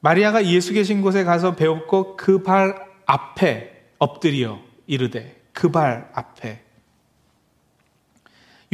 마리아가 0.00 0.44
예수 0.46 0.72
계신 0.72 1.00
곳에 1.00 1.22
가서 1.22 1.54
배웠고 1.54 2.16
그 2.16 2.42
발 2.42 2.74
앞에 3.06 3.84
엎드려 3.98 4.58
이르되 4.88 5.40
그 5.52 5.70
발 5.70 6.10
앞에 6.12 6.60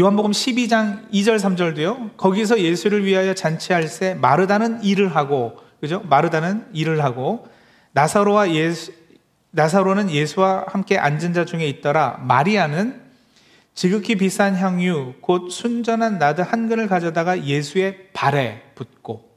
요한복음 0.01 0.31
12장 0.31 1.11
2절 1.11 1.41
3절도요. 1.41 2.17
거기서 2.17 2.61
예수를 2.61 3.05
위하여 3.05 3.35
잔치할 3.35 3.89
새 3.89 4.15
마르다는 4.15 4.85
일을 4.85 5.17
하고 5.17 5.59
그죠? 5.81 6.03
마르다는 6.09 6.69
일을 6.73 7.03
하고 7.03 7.49
나사로와 7.93 8.53
예수 8.53 8.93
나사로는 9.51 10.11
예수와 10.11 10.67
함께 10.69 10.97
앉은 10.97 11.33
자 11.33 11.45
중에 11.45 11.67
있더라. 11.67 12.19
마리아는 12.23 13.03
지극히 13.75 14.15
비싼 14.15 14.55
향유 14.55 15.15
곧 15.21 15.51
순전한 15.51 16.19
나드 16.19 16.43
한 16.43 16.69
근을 16.69 16.87
가져다가 16.87 17.45
예수의 17.45 18.11
발에 18.13 18.71
붓고 18.77 19.29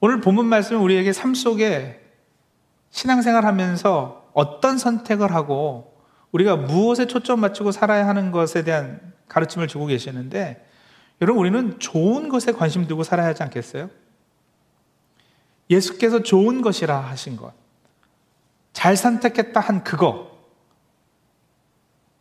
오늘 0.00 0.20
본문 0.20 0.44
말씀은 0.44 0.82
우리에게 0.82 1.14
삶 1.14 1.34
속에 1.34 2.09
신앙생활 2.90 3.44
하면서 3.44 4.30
어떤 4.32 4.78
선택을 4.78 5.34
하고 5.34 6.00
우리가 6.32 6.56
무엇에 6.56 7.06
초점 7.06 7.40
맞추고 7.40 7.72
살아야 7.72 8.06
하는 8.06 8.30
것에 8.30 8.62
대한 8.62 9.12
가르침을 9.28 9.68
주고 9.68 9.86
계시는데 9.86 10.66
여러분 11.20 11.40
우리는 11.40 11.78
좋은 11.78 12.28
것에 12.28 12.52
관심 12.52 12.86
두고 12.86 13.02
살아야 13.02 13.28
하지 13.28 13.42
않겠어요? 13.42 13.90
예수께서 15.68 16.22
좋은 16.22 16.62
것이라 16.62 16.98
하신 16.98 17.36
것. 17.36 17.52
잘 18.72 18.96
선택했다 18.96 19.60
한 19.60 19.84
그거. 19.84 20.30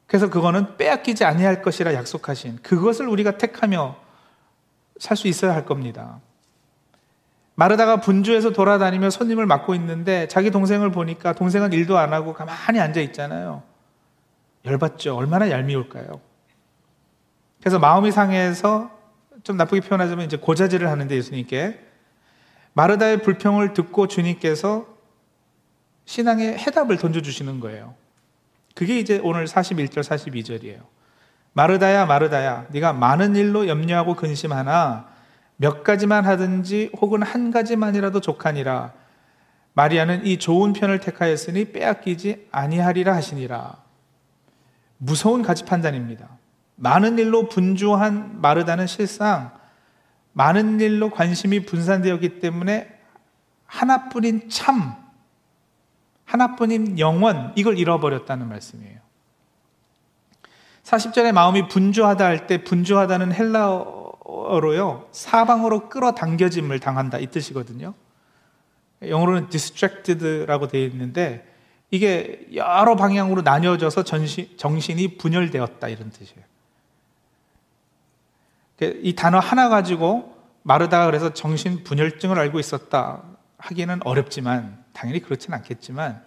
그래서 0.05 0.29
그거는 0.29 0.77
빼앗기지 0.77 1.23
아니할 1.23 1.61
것이라 1.61 1.93
약속하신 1.93 2.59
그것을 2.61 3.07
우리가 3.07 3.37
택하며 3.37 3.95
살 4.99 5.15
수 5.15 5.27
있어야 5.27 5.53
할 5.53 5.65
겁니다. 5.65 6.19
마르다가 7.59 7.97
분주해서 7.97 8.51
돌아다니며 8.51 9.09
손님을 9.09 9.45
맡고 9.45 9.75
있는데 9.75 10.29
자기 10.29 10.49
동생을 10.49 10.91
보니까 10.91 11.33
동생은 11.33 11.73
일도 11.73 11.97
안 11.97 12.13
하고 12.13 12.33
가만히 12.33 12.79
앉아 12.79 13.01
있잖아요. 13.01 13.63
열받죠. 14.63 15.17
얼마나 15.17 15.49
얄미울까요? 15.51 16.21
그래서 17.59 17.77
마음이 17.77 18.13
상해서 18.13 18.97
좀 19.43 19.57
나쁘게 19.57 19.81
표현하자면 19.81 20.25
이제 20.25 20.37
고자질을 20.37 20.87
하는데 20.87 21.13
예수님께 21.13 21.81
마르다의 22.71 23.23
불평을 23.23 23.73
듣고 23.73 24.07
주님께서 24.07 24.87
신앙의 26.05 26.59
해답을 26.59 26.95
던져주시는 26.95 27.59
거예요. 27.59 27.93
그게 28.73 28.99
이제 28.99 29.19
오늘 29.21 29.47
41절, 29.47 29.99
42절이에요. 29.99 30.79
마르다야, 31.51 32.05
마르다야, 32.05 32.67
네가 32.69 32.93
많은 32.93 33.35
일로 33.35 33.67
염려하고 33.67 34.15
근심하나 34.15 35.08
몇 35.61 35.83
가지만 35.83 36.25
하든지 36.25 36.91
혹은 37.01 37.21
한 37.21 37.51
가지만이라도 37.51 38.21
족하니라. 38.21 38.93
마리아는 39.73 40.25
이 40.25 40.39
좋은 40.39 40.71
편을 40.71 41.01
택하였으니 41.01 41.73
빼앗기지 41.73 42.47
아니하리라 42.49 43.13
하시니라. 43.13 43.75
무서운 44.97 45.41
가치 45.41 45.65
판단입니다. 45.65 46.29
많은 46.77 47.19
일로 47.19 47.49
분주한 47.49 48.39
마르다는 48.39 48.87
실상 48.87 49.51
많은 50.31 50.79
일로 50.79 51.09
관심이 51.09 51.65
분산되었기 51.65 52.39
때문에 52.39 52.97
하나뿐인 53.65 54.49
참, 54.49 54.95
하나뿐인 56.23 56.99
영원, 56.99 57.51
이걸 57.57 57.77
잃어버렸다는 57.77 58.47
말씀이에요. 58.47 58.97
40절에 60.83 61.33
마음이 61.33 61.67
분주하다 61.67 62.25
할 62.25 62.47
때 62.47 62.63
분주하다는 62.63 63.33
헬라어 63.33 63.98
로요, 64.59 65.07
사방으로 65.11 65.89
끌어당겨짐을 65.89 66.79
당한다 66.79 67.17
이 67.17 67.27
뜻이거든요. 67.27 67.93
영어로는 69.01 69.49
distracted라고 69.49 70.67
되어 70.67 70.85
있는데 70.85 71.45
이게 71.91 72.47
여러 72.53 72.95
방향으로 72.95 73.41
나뉘어져서 73.41 74.03
전시, 74.03 74.55
정신이 74.57 75.17
분열되었다 75.17 75.87
이런 75.87 76.11
뜻이에요. 76.11 76.43
그이 78.77 79.13
단어 79.15 79.39
하나 79.39 79.69
가지고 79.69 80.37
마르다가 80.63 81.05
그래서 81.05 81.33
정신 81.33 81.83
분열증을 81.83 82.37
알고 82.37 82.59
있었다 82.59 83.23
하기는 83.57 83.99
어렵지만 84.03 84.83
당연히 84.93 85.19
그렇진 85.19 85.53
않겠지만 85.53 86.23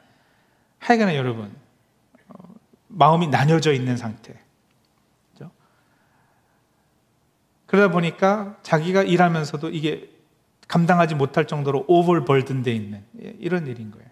하여간에 0.78 1.16
여러분 1.16 1.54
어, 2.28 2.54
마음이 2.88 3.28
나뉘어져 3.28 3.72
있는 3.72 3.96
상태. 3.96 4.38
그렇죠? 5.32 5.52
그러다 7.72 7.90
보니까 7.90 8.56
자기가 8.62 9.02
일하면서도 9.02 9.70
이게 9.70 10.10
감당하지 10.68 11.14
못할 11.14 11.46
정도로 11.46 11.86
오버벌든돼 11.88 12.70
있는 12.70 13.02
예, 13.24 13.34
이런 13.38 13.66
일인 13.66 13.90
거예요. 13.90 14.06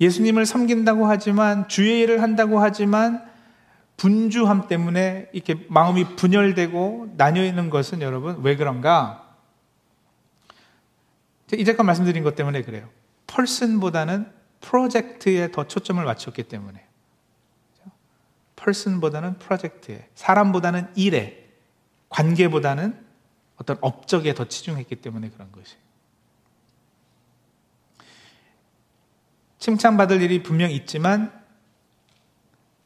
예수님을 0.00 0.46
섬긴다고 0.46 1.04
하지만 1.04 1.68
주의 1.68 2.00
일을 2.00 2.22
한다고 2.22 2.60
하지만 2.60 3.22
분주함 3.98 4.68
때문에 4.68 5.28
이렇게 5.34 5.66
마음이 5.68 6.16
분열되고 6.16 7.12
나뉘어 7.18 7.44
있는 7.44 7.68
것은 7.68 8.00
여러분 8.00 8.40
왜 8.42 8.56
그런가? 8.56 9.36
이제껏 11.52 11.84
말씀드린 11.84 12.24
것 12.24 12.34
때문에 12.36 12.62
그래요. 12.62 12.88
펄슨보다는 13.26 14.32
프로젝트에 14.62 15.52
더 15.52 15.68
초점을 15.68 16.02
맞췄기 16.02 16.44
때문에. 16.44 16.82
펄슨보다는 18.56 19.38
프로젝트에, 19.38 20.08
사람보다는 20.14 20.88
일에, 20.94 21.41
관계보다는 22.12 23.04
어떤 23.56 23.78
업적에 23.80 24.34
더 24.34 24.46
치중했기 24.46 24.96
때문에 24.96 25.30
그런 25.30 25.50
것이. 25.52 25.76
칭찬받을 29.58 30.20
일이 30.22 30.42
분명 30.42 30.70
있지만 30.70 31.32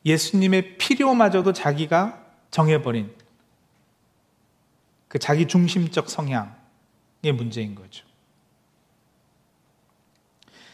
예수님의 0.04 0.78
필요마저도 0.78 1.52
자기가 1.52 2.22
정해버린 2.50 3.12
그 5.08 5.18
자기 5.18 5.46
중심적 5.46 6.10
성향의 6.10 7.32
문제인 7.34 7.74
거죠. 7.74 8.04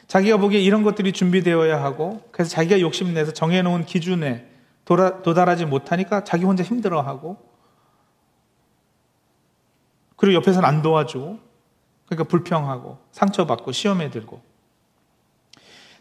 자기가 0.09 0.37
보기에 0.37 0.61
이런 0.61 0.83
것들이 0.83 1.12
준비되어야 1.12 1.83
하고 1.83 2.29
그래서 2.33 2.51
자기가 2.51 2.81
욕심내서 2.81 3.33
정해놓은 3.33 3.87
기준에 3.87 4.47
도달하지 4.85 5.65
못하니까 5.65 6.25
자기 6.25 6.45
혼자 6.45 6.62
힘들어하고 6.62 7.52
그리고 10.22 10.35
옆에서는 10.35 10.68
안 10.68 10.82
도와주고 10.82 11.40
그러니까 12.06 12.28
불평하고 12.28 12.96
상처받고 13.11 13.72
시험에 13.72 14.08
들고 14.08 14.40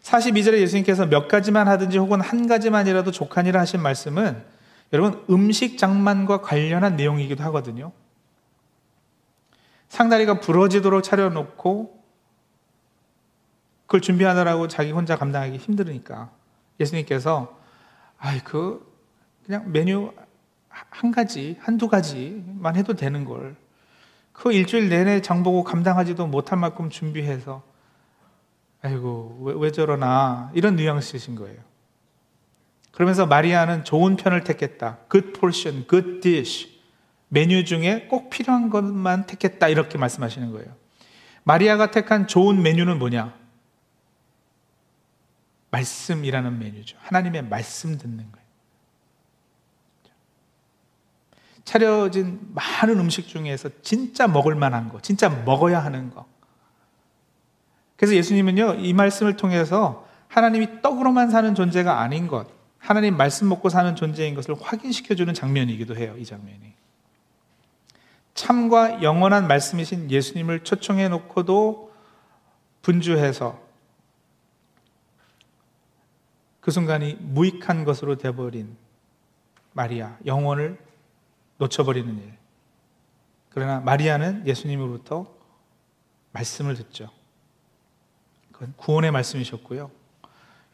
42절에 0.02 0.60
예수님께서 0.60 1.06
몇 1.06 1.26
가지만 1.26 1.66
하든지 1.66 1.98
혹은 1.98 2.20
한 2.20 2.46
가지만이라도 2.46 3.10
족하니라 3.10 3.58
하신 3.60 3.82
말씀은 3.82 4.44
여러분 4.92 5.24
음식 5.28 5.76
장만과 5.76 6.40
관련한 6.40 6.94
내용이기도 6.94 7.42
하거든요. 7.44 7.90
상다리가 9.88 10.38
부러지도록 10.38 11.02
차려놓고 11.02 12.00
그걸 13.86 14.00
준비하느라고 14.00 14.68
자기 14.68 14.92
혼자 14.92 15.16
감당하기 15.16 15.56
힘들으니까 15.56 16.30
예수님께서 16.78 17.58
아이 18.18 18.38
그 18.38 18.88
그냥 19.44 19.72
메뉴 19.72 20.12
한 20.68 21.10
가지 21.10 21.56
한두 21.60 21.88
가지만 21.88 22.76
해도 22.76 22.94
되는 22.94 23.24
걸 23.24 23.56
그 24.32 24.52
일주일 24.52 24.88
내내 24.88 25.20
장보고 25.20 25.64
감당하지도 25.64 26.26
못할 26.26 26.58
만큼 26.58 26.90
준비해서 26.90 27.62
아이고, 28.82 29.38
왜, 29.42 29.54
왜 29.56 29.70
저러나. 29.70 30.50
이런 30.54 30.76
뉘앙스이신 30.76 31.36
거예요. 31.36 31.58
그러면서 32.90 33.26
마리아는 33.26 33.84
좋은 33.84 34.16
편을 34.16 34.44
택했다. 34.44 34.98
good 35.10 35.32
portion, 35.32 35.86
good 35.88 36.20
dish. 36.20 36.68
메뉴 37.28 37.64
중에 37.64 38.06
꼭 38.08 38.28
필요한 38.28 38.68
것만 38.68 39.26
택했다. 39.26 39.68
이렇게 39.68 39.96
말씀하시는 39.96 40.50
거예요. 40.50 40.68
마리아가 41.44 41.90
택한 41.90 42.26
좋은 42.26 42.62
메뉴는 42.62 42.98
뭐냐? 42.98 43.34
말씀이라는 45.70 46.58
메뉴죠. 46.58 46.98
하나님의 47.00 47.44
말씀 47.44 47.96
듣는 47.96 48.30
거예요. 48.30 48.41
차려진 51.64 52.40
많은 52.54 52.98
음식 52.98 53.28
중에서 53.28 53.68
진짜 53.82 54.26
먹을 54.26 54.54
만한 54.54 54.88
거, 54.88 55.00
진짜 55.00 55.28
먹어야 55.28 55.82
하는 55.82 56.10
거. 56.10 56.26
그래서 57.96 58.14
예수님은요, 58.14 58.74
이 58.80 58.92
말씀을 58.92 59.36
통해서 59.36 60.06
하나님이 60.28 60.82
떡으로만 60.82 61.30
사는 61.30 61.54
존재가 61.54 62.00
아닌 62.00 62.26
것, 62.26 62.48
하나님 62.78 63.16
말씀 63.16 63.48
먹고 63.48 63.68
사는 63.68 63.94
존재인 63.94 64.34
것을 64.34 64.56
확인시켜주는 64.60 65.32
장면이기도 65.34 65.96
해요, 65.96 66.14
이 66.18 66.24
장면이. 66.24 66.72
참과 68.34 69.02
영원한 69.02 69.46
말씀이신 69.46 70.10
예수님을 70.10 70.64
초청해 70.64 71.08
놓고도 71.10 71.92
분주해서 72.80 73.60
그 76.60 76.70
순간이 76.70 77.14
무익한 77.20 77.84
것으로 77.84 78.16
되어버린 78.16 78.76
마리아, 79.72 80.16
영혼을 80.26 80.78
놓쳐버리는 81.62 82.18
일. 82.18 82.34
그러나 83.50 83.80
마리아는 83.80 84.46
예수님으로부터 84.46 85.32
말씀을 86.32 86.74
듣죠. 86.74 87.10
그건 88.50 88.72
구원의 88.76 89.12
말씀이셨고요. 89.12 89.90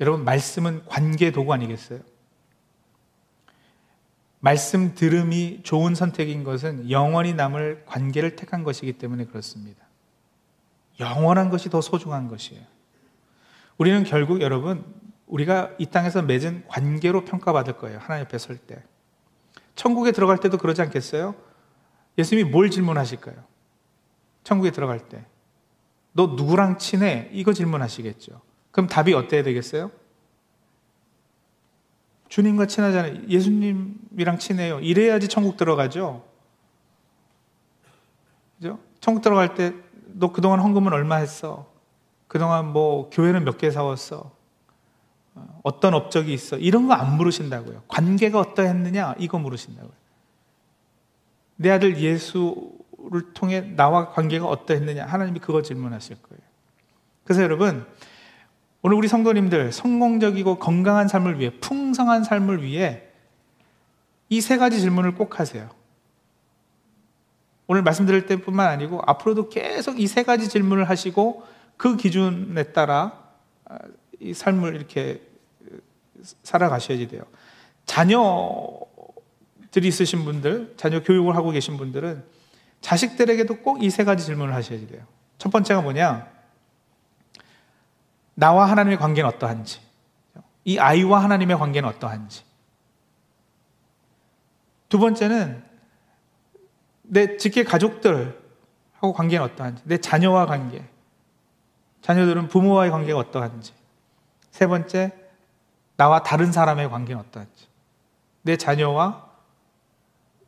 여러분, 0.00 0.24
말씀은 0.24 0.84
관계 0.86 1.32
도구 1.32 1.52
아니겠어요? 1.52 2.00
말씀 4.40 4.94
들음이 4.94 5.60
좋은 5.64 5.94
선택인 5.96 6.44
것은 6.44 6.90
영원히 6.90 7.34
남을 7.34 7.84
관계를 7.86 8.36
택한 8.36 8.62
것이기 8.62 8.94
때문에 8.94 9.24
그렇습니다. 9.24 9.84
영원한 11.00 11.50
것이 11.50 11.68
더 11.68 11.80
소중한 11.80 12.28
것이에요. 12.28 12.62
우리는 13.76 14.04
결국 14.04 14.40
여러분, 14.40 14.84
우리가 15.26 15.74
이 15.78 15.86
땅에서 15.86 16.22
맺은 16.22 16.66
관계로 16.68 17.24
평가받을 17.24 17.76
거예요. 17.78 17.98
하나님 17.98 18.24
앞에 18.24 18.38
설 18.38 18.56
때. 18.56 18.82
천국에 19.78 20.10
들어갈 20.10 20.38
때도 20.38 20.58
그러지 20.58 20.82
않겠어요? 20.82 21.36
예수님이 22.18 22.50
뭘 22.50 22.68
질문하실까요? 22.68 23.36
천국에 24.42 24.72
들어갈 24.72 24.98
때. 25.08 25.24
너 26.12 26.26
누구랑 26.26 26.78
친해? 26.78 27.28
이거 27.32 27.52
질문하시겠죠. 27.52 28.40
그럼 28.72 28.88
답이 28.88 29.14
어때야 29.14 29.44
되겠어요? 29.44 29.92
주님과 32.28 32.66
친하잖아요. 32.66 33.28
예수님이랑 33.28 34.38
친해요. 34.38 34.80
이래야지 34.80 35.28
천국 35.28 35.56
들어가죠. 35.56 36.24
그죠? 38.56 38.80
천국 39.00 39.22
들어갈 39.22 39.54
때 39.54 39.72
너 40.18 40.32
그동안 40.32 40.58
헌금은 40.58 40.92
얼마 40.92 41.16
했어? 41.16 41.70
그동안 42.26 42.72
뭐 42.72 43.08
교회는 43.10 43.44
몇 43.44 43.58
개 43.58 43.70
사왔어? 43.70 44.32
어떤 45.62 45.94
업적이 45.94 46.32
있어? 46.34 46.56
이런 46.56 46.86
거 46.86 46.94
안 46.94 47.16
물으신다고요. 47.16 47.82
관계가 47.88 48.38
어떠했느냐? 48.40 49.14
이거 49.18 49.38
물으신다고요. 49.38 49.92
내 51.56 51.70
아들 51.70 51.98
예수를 51.98 53.32
통해 53.34 53.60
나와 53.60 54.10
관계가 54.10 54.46
어떠했느냐? 54.46 55.06
하나님이 55.06 55.40
그거 55.40 55.62
질문하실 55.62 56.22
거예요. 56.22 56.42
그래서 57.24 57.42
여러분, 57.42 57.84
오늘 58.82 58.96
우리 58.96 59.08
성도님들 59.08 59.72
성공적이고 59.72 60.58
건강한 60.58 61.08
삶을 61.08 61.38
위해 61.40 61.50
풍성한 61.60 62.24
삶을 62.24 62.62
위해 62.62 63.02
이 64.30 64.40
세 64.40 64.56
가지 64.58 64.80
질문을 64.80 65.14
꼭 65.14 65.40
하세요. 65.40 65.68
오늘 67.66 67.82
말씀드릴 67.82 68.26
때뿐만 68.26 68.68
아니고 68.68 69.02
앞으로도 69.06 69.48
계속 69.48 70.00
이 70.00 70.06
세 70.06 70.22
가지 70.22 70.48
질문을 70.48 70.88
하시고 70.88 71.44
그 71.76 71.96
기준에 71.96 72.62
따라 72.72 73.24
아, 73.66 73.78
이 74.20 74.32
삶을 74.34 74.74
이렇게 74.74 75.22
살아가셔야지 76.42 77.08
돼요. 77.08 77.22
자녀들이 77.86 78.78
있으신 79.88 80.24
분들, 80.24 80.74
자녀 80.76 81.02
교육을 81.02 81.36
하고 81.36 81.50
계신 81.50 81.76
분들은 81.76 82.24
자식들에게도 82.80 83.62
꼭 83.62 83.82
이 83.82 83.90
세 83.90 84.04
가지 84.04 84.24
질문을 84.24 84.54
하셔야지 84.54 84.86
돼요. 84.88 85.04
첫 85.38 85.50
번째가 85.50 85.80
뭐냐? 85.82 86.28
나와 88.34 88.70
하나님의 88.70 88.98
관계는 88.98 89.28
어떠한지, 89.30 89.80
이 90.64 90.78
아이와 90.78 91.22
하나님의 91.24 91.58
관계는 91.58 91.88
어떠한지. 91.88 92.44
두 94.88 94.98
번째는 94.98 95.64
내 97.02 97.36
직계 97.36 97.64
가족들하고 97.64 99.12
관계는 99.14 99.44
어떠한지, 99.44 99.82
내 99.86 99.98
자녀와 99.98 100.46
관계, 100.46 100.84
자녀들은 102.02 102.48
부모와의 102.48 102.90
관계가 102.92 103.18
어떠한지. 103.18 103.72
세 104.50 104.66
번째, 104.66 105.12
나와 105.98 106.22
다른 106.22 106.52
사람의 106.52 106.88
관계는 106.90 107.20
어떠한지. 107.22 107.66
내 108.42 108.56
자녀와 108.56 109.28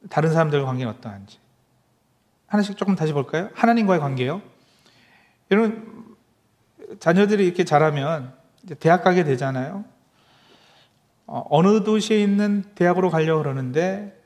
다른 0.09 0.33
사람들과 0.33 0.65
관계는 0.65 0.93
어떠한지. 0.95 1.39
하나씩 2.47 2.77
조금 2.77 2.95
다시 2.95 3.13
볼까요? 3.13 3.51
하나님과의 3.55 4.01
관계요. 4.01 4.43
여러분, 5.51 6.17
자녀들이 7.01 7.45
이렇게 7.45 7.65
자라면 7.65 8.33
대학 8.79 9.03
가게 9.03 9.25
되잖아요. 9.25 9.85
어, 11.27 11.45
어느 11.51 11.83
도시에 11.83 12.23
있는 12.23 12.63
대학으로 12.77 13.11
가려고 13.11 13.43
그러는데 13.43 14.17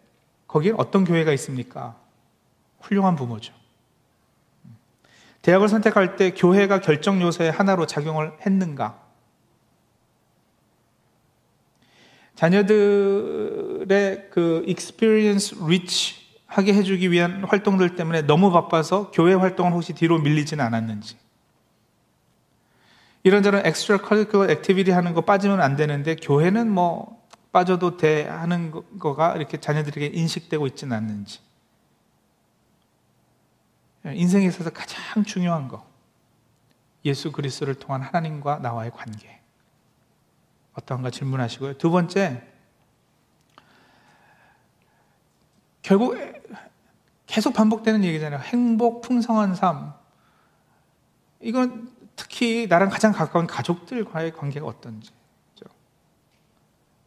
거기에 0.47 0.75
어떤 0.77 1.05
교회가 1.05 1.33
있습니까? 1.33 1.97
훌륭한 2.81 3.17
부모죠. 3.17 3.55
대학을 5.41 5.69
선택할 5.69 6.17
때 6.17 6.33
교회가 6.33 6.81
결정 6.81 7.23
요소의 7.23 7.51
하나로 7.51 7.87
작용을 7.87 8.37
했는가? 8.45 9.04
자녀들의 12.35 14.31
그 14.31 14.65
experience 14.67 15.57
rich 15.63 16.25
하게 16.47 16.75
해주기 16.75 17.11
위한 17.11 17.45
활동들 17.45 17.97
때문에 17.97 18.23
너무 18.23 18.51
바빠서 18.53 19.11
교회 19.11 19.35
활동은 19.35 19.73
혹시 19.73 19.93
뒤로 19.93 20.19
밀리지는 20.19 20.65
않았는지. 20.65 21.17
이런저런 23.23 23.65
extra 23.67 24.01
activity 24.51 24.91
하는 24.91 25.15
거 25.15 25.23
빠지면 25.23 25.61
안 25.61 25.77
되는데 25.77 26.15
교회는 26.17 26.71
뭐 26.71 27.25
빠져도 27.53 27.97
돼 27.97 28.25
하는 28.25 28.73
거가 28.99 29.37
이렇게 29.37 29.59
자녀들에게 29.59 30.19
인식되고 30.19 30.67
있지는 30.67 30.97
않는지. 30.97 31.41
인생에 34.05 34.47
있어서 34.47 34.71
가장 34.71 35.25
중요한 35.25 35.69
거. 35.69 35.87
예수 37.05 37.33
그리스도를 37.33 37.75
통한 37.75 38.03
하나님과 38.03 38.59
나와의 38.59 38.91
관계. 38.91 39.41
어떤가 40.75 41.11
질문하시고요. 41.11 41.79
두 41.79 41.91
번째, 41.91 42.43
결국 45.83 46.17
계속 47.27 47.53
반복되는 47.55 48.05
얘기잖아요. 48.05 48.41
행복, 48.41 49.03
풍성한 49.03 49.55
삶. 49.55 49.93
이건 51.41 51.93
특히 52.17 52.67
나랑 52.69 52.91
가장 52.91 53.13
가까운 53.13 53.47
가족들과의 53.47 54.33
관계가 54.33 54.67
어떤지. 54.67 55.11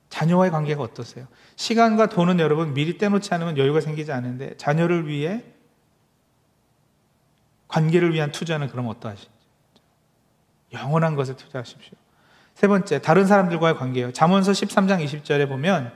자녀와의 0.10 0.52
관계가 0.52 0.82
어떠세요? 0.82 1.28
시간과 1.58 2.08
돈은 2.08 2.40
여러분 2.40 2.74
미리 2.74 2.98
떼놓지 2.98 3.34
않으면 3.34 3.58
여유가 3.58 3.82
생기지 3.82 4.12
않는데 4.12 4.58
자녀를 4.58 5.08
위해 5.08 5.44
관계를 7.68 8.14
위한 8.14 8.32
투자는 8.32 8.70
그럼 8.70 8.88
어떠하신지. 8.88 9.30
영원한 10.74 11.16
것에 11.16 11.36
투자하십시오. 11.36 11.98
세 12.58 12.68
번째, 12.68 13.00
다른 13.04 13.28
사람들과의 13.28 13.78
관계예요. 13.78 14.14
잠언서 14.14 14.52
13장 14.52 15.06
20절에 15.06 15.48
보면 15.48 15.94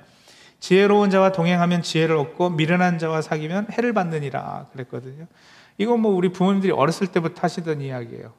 지혜로운 0.59 1.09
자와 1.09 1.31
동행하면 1.31 1.81
지혜를 1.81 2.15
얻고 2.15 2.51
미련한 2.51 2.99
자와 2.99 3.23
사귀면 3.23 3.71
해를 3.71 3.93
받느니라 3.93 4.67
그랬거든요. 4.71 5.25
이건 5.79 6.01
뭐 6.01 6.13
우리 6.13 6.29
부모님들이 6.29 6.71
어렸을 6.71 7.07
때부터 7.07 7.41
하시던 7.41 7.81
이야기예요. 7.81 8.33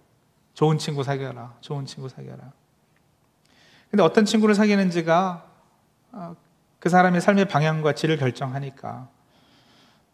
좋은 0.54 0.78
친구 0.78 1.02
사귀어라. 1.02 1.56
좋은 1.62 1.84
친구 1.84 2.08
사귀어라. 2.08 2.52
근데 3.90 4.04
어떤 4.04 4.24
친구를 4.24 4.54
사귀는지가 4.54 5.44
어, 6.12 6.36
그 6.78 6.88
사람의 6.88 7.20
삶의 7.20 7.46
방향과 7.46 7.94
질을 7.94 8.18
결정하니까 8.18 9.08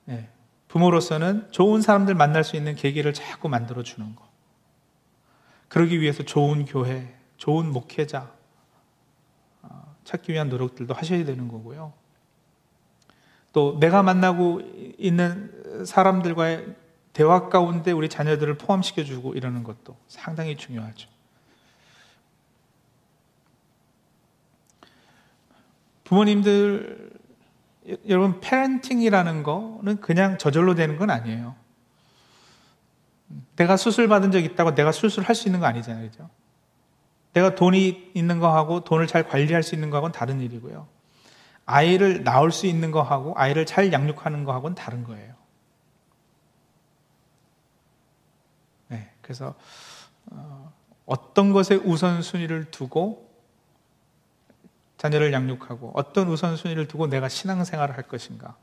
네. 0.06 0.30
부모로서는 0.68 1.48
좋은 1.50 1.82
사람들 1.82 2.14
만날 2.14 2.42
수 2.42 2.56
있는 2.56 2.74
계기를 2.74 3.12
자꾸 3.12 3.50
만들어 3.50 3.82
주는 3.82 4.16
거. 4.16 4.26
그러기 5.68 6.00
위해서 6.00 6.22
좋은 6.22 6.64
교회, 6.64 7.17
좋은 7.38 7.72
목회자 7.72 8.30
어, 9.62 9.96
찾기 10.04 10.32
위한 10.32 10.48
노력들도 10.48 10.92
하셔야 10.92 11.24
되는 11.24 11.48
거고요. 11.48 11.92
또 13.52 13.78
내가 13.80 14.02
만나고 14.02 14.60
있는 14.98 15.84
사람들과의 15.86 16.76
대화 17.12 17.48
가운데 17.48 17.90
우리 17.90 18.08
자녀들을 18.08 18.58
포함시켜 18.58 19.02
주고 19.02 19.32
이러는 19.34 19.64
것도 19.64 19.96
상당히 20.06 20.56
중요하죠. 20.56 21.08
부모님들, 26.04 27.10
여러분, 28.08 28.40
패ren팅이라는 28.40 29.42
거는 29.42 30.00
그냥 30.00 30.38
저절로 30.38 30.74
되는 30.74 30.96
건 30.96 31.10
아니에요. 31.10 31.54
내가 33.56 33.76
수술 33.76 34.08
받은 34.08 34.30
적 34.30 34.40
있다고 34.40 34.74
내가 34.74 34.90
수술할 34.90 35.34
수 35.34 35.48
있는 35.48 35.60
거 35.60 35.66
아니잖아요. 35.66 36.10
그죠? 36.10 36.30
내가 37.32 37.54
돈이 37.54 38.12
있는 38.14 38.40
거하고 38.40 38.84
돈을 38.84 39.06
잘 39.06 39.28
관리할 39.28 39.62
수 39.62 39.74
있는 39.74 39.90
거하고는 39.90 40.12
다른 40.12 40.40
일이고요. 40.40 40.86
아이를 41.66 42.24
낳을 42.24 42.50
수 42.50 42.66
있는 42.66 42.90
거하고 42.90 43.34
아이를 43.36 43.66
잘 43.66 43.92
양육하는 43.92 44.44
거하고는 44.44 44.74
다른 44.74 45.04
거예요. 45.04 45.38
그래서 49.28 49.54
어, 50.30 50.72
어떤 51.04 51.52
것에 51.52 51.74
우선순위를 51.74 52.70
두고 52.70 53.30
자녀를 54.96 55.34
양육하고 55.34 55.92
어떤 55.94 56.28
우선순위를 56.28 56.88
두고 56.88 57.08
내가 57.08 57.28
신앙생활을 57.28 57.94
할 57.94 58.08
것인가. 58.08 58.56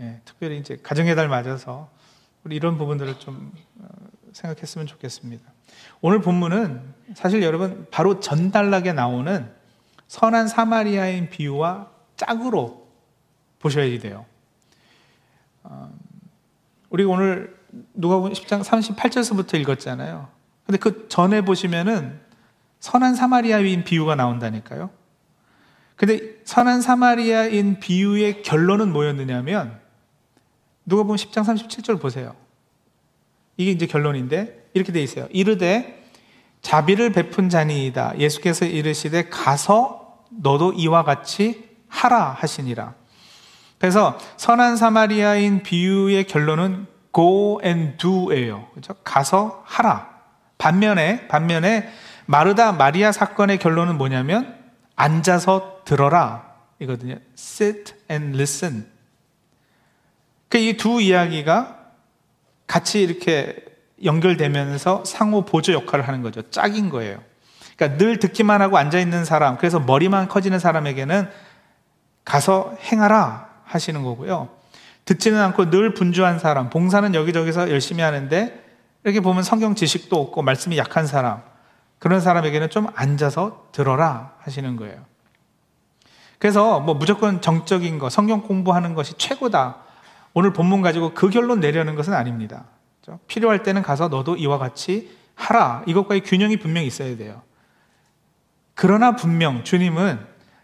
예, 0.00 0.20
특별히 0.24 0.58
이제 0.58 0.78
가정의 0.80 1.16
달 1.16 1.28
맞아서 1.28 1.90
우리 2.44 2.54
이런 2.54 2.78
부분들을 2.78 3.18
좀 3.18 3.52
어, 3.80 3.88
생각했으면 4.32 4.86
좋겠습니다. 4.86 5.49
오늘 6.00 6.20
본문은 6.20 6.82
사실 7.14 7.42
여러분 7.42 7.86
바로 7.90 8.20
전달락에 8.20 8.92
나오는 8.92 9.50
선한 10.08 10.48
사마리아인 10.48 11.30
비유와 11.30 11.88
짝으로 12.16 12.88
보셔야 13.58 13.98
돼요. 13.98 14.26
어, 15.62 15.92
우리가 16.90 17.10
오늘 17.10 17.56
누가복음 17.94 18.32
10장 18.32 18.62
38절서부터 18.62 19.54
읽었잖아요. 19.60 20.28
근데 20.66 20.78
그 20.78 21.08
전에 21.08 21.42
보시면은 21.42 22.20
선한 22.80 23.14
사마리아인 23.14 23.84
비유가 23.84 24.14
나온다니까요. 24.14 24.90
근데 25.96 26.36
선한 26.44 26.80
사마리아인 26.80 27.78
비유의 27.78 28.42
결론은 28.42 28.92
뭐였느냐면 28.92 29.78
누가복음 30.86 31.16
10장 31.16 31.44
37절 31.44 32.00
보세요. 32.00 32.34
이게 33.56 33.70
이제 33.70 33.86
결론인데 33.86 34.59
이렇게 34.74 34.92
돼 34.92 35.02
있어요. 35.02 35.26
이르되 35.30 36.04
자비를 36.62 37.12
베푼 37.12 37.48
자니이다. 37.48 38.18
예수께서 38.18 38.64
이르시되 38.66 39.28
가서 39.28 40.24
너도 40.30 40.72
이와 40.72 41.04
같이 41.04 41.68
하라 41.88 42.32
하시니라. 42.38 42.94
그래서 43.78 44.18
선한 44.36 44.76
사마리아인 44.76 45.62
비유의 45.62 46.24
결론은 46.24 46.86
go 47.14 47.60
and 47.64 47.96
do예요. 47.96 48.68
그죠? 48.74 48.94
가서 49.02 49.62
하라. 49.66 50.10
반면에 50.58 51.26
반면에 51.28 51.88
마르다 52.26 52.72
마리아 52.72 53.10
사건의 53.10 53.58
결론은 53.58 53.96
뭐냐면 53.96 54.56
앉아서 54.94 55.80
들어라 55.84 56.54
이거든요. 56.78 57.16
sit 57.36 57.94
and 58.10 58.36
listen. 58.36 58.86
그 60.50 60.58
이 60.58 60.76
두 60.76 61.00
이야기가 61.00 61.78
같이 62.66 63.00
이렇게 63.02 63.56
연결되면서 64.04 65.04
상호 65.04 65.44
보조 65.44 65.72
역할을 65.72 66.06
하는 66.06 66.22
거죠. 66.22 66.42
짝인 66.50 66.90
거예요. 66.90 67.18
그러니까 67.76 67.98
늘 67.98 68.18
듣기만 68.18 68.60
하고 68.62 68.78
앉아 68.78 68.98
있는 68.98 69.24
사람, 69.24 69.56
그래서 69.56 69.80
머리만 69.80 70.28
커지는 70.28 70.58
사람에게는 70.58 71.28
가서 72.24 72.76
행하라 72.82 73.48
하시는 73.64 74.02
거고요. 74.02 74.48
듣지는 75.04 75.40
않고 75.40 75.70
늘 75.70 75.94
분주한 75.94 76.38
사람, 76.38 76.70
봉사는 76.70 77.14
여기저기서 77.14 77.70
열심히 77.70 78.02
하는데 78.02 78.64
이렇게 79.04 79.20
보면 79.20 79.42
성경 79.42 79.74
지식도 79.74 80.20
없고 80.20 80.42
말씀이 80.42 80.76
약한 80.76 81.06
사람, 81.06 81.42
그런 81.98 82.20
사람에게는 82.20 82.70
좀 82.70 82.86
앉아서 82.94 83.68
들어라 83.72 84.32
하시는 84.40 84.76
거예요. 84.76 85.04
그래서 86.38 86.80
뭐 86.80 86.94
무조건 86.94 87.40
정적인 87.40 87.98
거, 87.98 88.08
성경 88.08 88.42
공부하는 88.42 88.94
것이 88.94 89.14
최고다. 89.18 89.76
오늘 90.32 90.52
본문 90.52 90.80
가지고 90.80 91.12
그 91.12 91.28
결론 91.28 91.60
내려는 91.60 91.94
것은 91.94 92.14
아닙니다. 92.14 92.64
필요할 93.26 93.62
때는 93.62 93.82
가서 93.82 94.08
너도 94.08 94.36
이와 94.36 94.58
같이 94.58 95.16
하라. 95.34 95.84
이것과의 95.86 96.22
균형이 96.22 96.58
분명히 96.58 96.86
있어야 96.86 97.16
돼요. 97.16 97.42
그러나 98.74 99.16
분명 99.16 99.64
주님은 99.64 100.18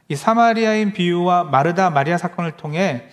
이 0.09 0.17
사마리아인 0.17 0.93
비유와 0.93 1.45
마르다 1.45 1.91
마리아 1.91 2.17
사건을 2.17 2.57
통해 2.57 3.09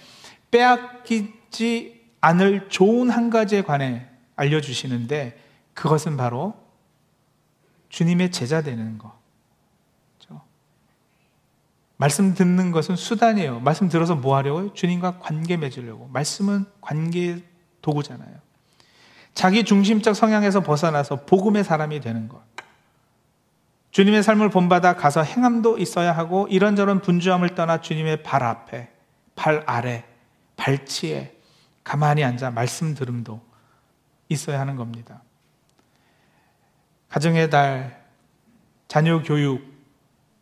빼앗기지 0.51 2.01
않을 2.21 2.69
좋은 2.69 3.09
한 3.09 3.29
가지에 3.29 3.63
관해 3.63 4.07
알려주시는데 4.35 5.39
그것은 5.73 6.17
바로 6.17 6.55
주님의 7.89 8.31
제자 8.31 8.61
되는 8.61 8.97
거. 8.97 9.23
말씀 12.03 12.33
듣는 12.33 12.71
것은 12.71 12.97
수단이에요. 12.97 13.61
말씀 13.61 13.87
들어서 13.87 14.15
뭐 14.15 14.35
하려고요? 14.35 14.73
주님과 14.73 15.19
관계 15.19 15.55
맺으려고. 15.55 16.09
말씀은 16.11 16.65
관계 16.81 17.41
도구잖아요. 17.81 18.35
자기 19.33 19.63
중심적 19.63 20.15
성향에서 20.15 20.61
벗어나서 20.61 21.25
복음의 21.25 21.63
사람이 21.63 21.99
되는 21.99 22.29
것. 22.29 22.41
주님의 23.91 24.23
삶을 24.23 24.49
본받아 24.49 24.95
가서 24.95 25.21
행함도 25.21 25.77
있어야 25.77 26.11
하고 26.11 26.47
이런저런 26.49 27.01
분주함을 27.01 27.53
떠나 27.55 27.81
주님의 27.81 28.23
발 28.23 28.43
앞에, 28.43 28.89
발 29.35 29.63
아래, 29.67 30.03
발치에 30.55 31.35
가만히 31.83 32.23
앉아 32.23 32.51
말씀 32.51 32.95
들음도 32.95 33.41
있어야 34.29 34.59
하는 34.59 34.75
겁니다. 34.75 35.21
가정의 37.09 37.49
달, 37.51 38.03
자녀 38.87 39.21
교육, 39.21 39.61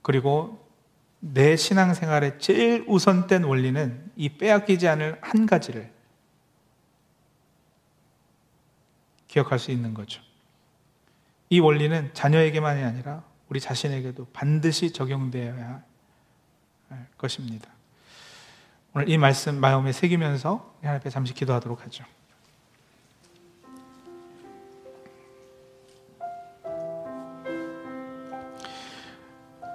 그리고 0.02 0.66
내 1.20 1.56
신앙생활의 1.56 2.40
제일 2.40 2.86
우선된 2.88 3.44
원리는 3.44 4.12
이 4.16 4.30
빼앗기지 4.30 4.88
않을 4.88 5.18
한 5.22 5.46
가지를 5.46 5.92
기억할 9.32 9.60
수 9.60 9.72
있는 9.72 9.94
거죠. 9.94 10.22
이 11.50 11.62
원리는 11.62 12.12
자녀에게만이 12.14 12.84
아니라 12.84 13.24
우리 13.48 13.62
자신에게도 13.62 14.28
반드시 14.34 14.92
적용되어야 14.92 15.82
할 16.90 17.08
것입니다. 17.18 17.70
오늘 18.94 19.08
이 19.08 19.18
말씀 19.18 19.56
마음에 19.56 19.94
새기면서 19.94 20.76
하나님 20.82 21.00
앞에 21.00 21.10
잠시 21.10 21.34
기도하도록 21.34 21.82
하죠. 21.86 22.04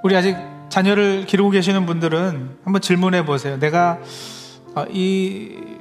우리 0.04 0.14
아직 0.14 0.36
자녀를 0.68 1.24
기르고 1.24 1.48
계시는 1.48 1.86
분들은 1.86 2.58
한번 2.62 2.82
질문해 2.82 3.24
보세요. 3.24 3.58
내가 3.58 4.00
어, 4.74 4.84
이 4.90 5.78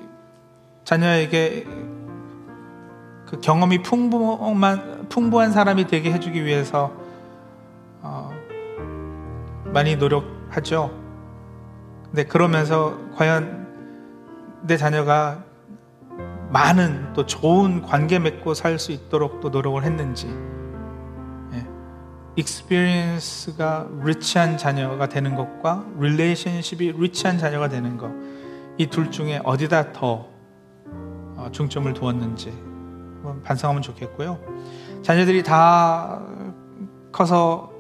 자녀에게 0.86 1.85
그 3.36 3.42
경험이 3.42 3.82
풍부한, 3.82 5.08
풍부한 5.10 5.52
사람이 5.52 5.88
되게 5.88 6.12
해주기 6.12 6.46
위해서 6.46 6.92
어, 8.02 8.32
많이 9.66 9.96
노력하죠. 9.96 10.92
근데 12.06 12.24
그러면서 12.26 12.98
과연 13.16 13.68
내 14.62 14.78
자녀가 14.78 15.44
많은 16.50 17.14
또 17.14 17.26
좋은 17.26 17.82
관계 17.82 18.20
맺고 18.20 18.54
살 18.54 18.80
수 18.80 18.92
있도록 18.92 19.42
또 19.42 19.50
노력을 19.50 19.84
했는지 19.84 20.28
예. 21.54 21.66
experience가 22.38 23.88
rich한 24.04 24.58
자녀가 24.58 25.10
되는 25.10 25.36
것과 25.36 25.86
relationship이 26.00 26.94
rich한 26.98 27.38
자녀가 27.38 27.68
되는 27.68 27.98
것 27.98 28.12
이 28.78 28.88
둘 28.88 29.10
중에 29.10 29.40
어디다 29.44 29.94
더 29.94 30.28
어, 31.38 31.48
중점을 31.52 31.94
두었는지 31.94 32.75
반성하면 33.44 33.82
좋겠고요. 33.82 34.40
자녀들이 35.04 35.44
다 35.44 36.22
커서 37.12 37.72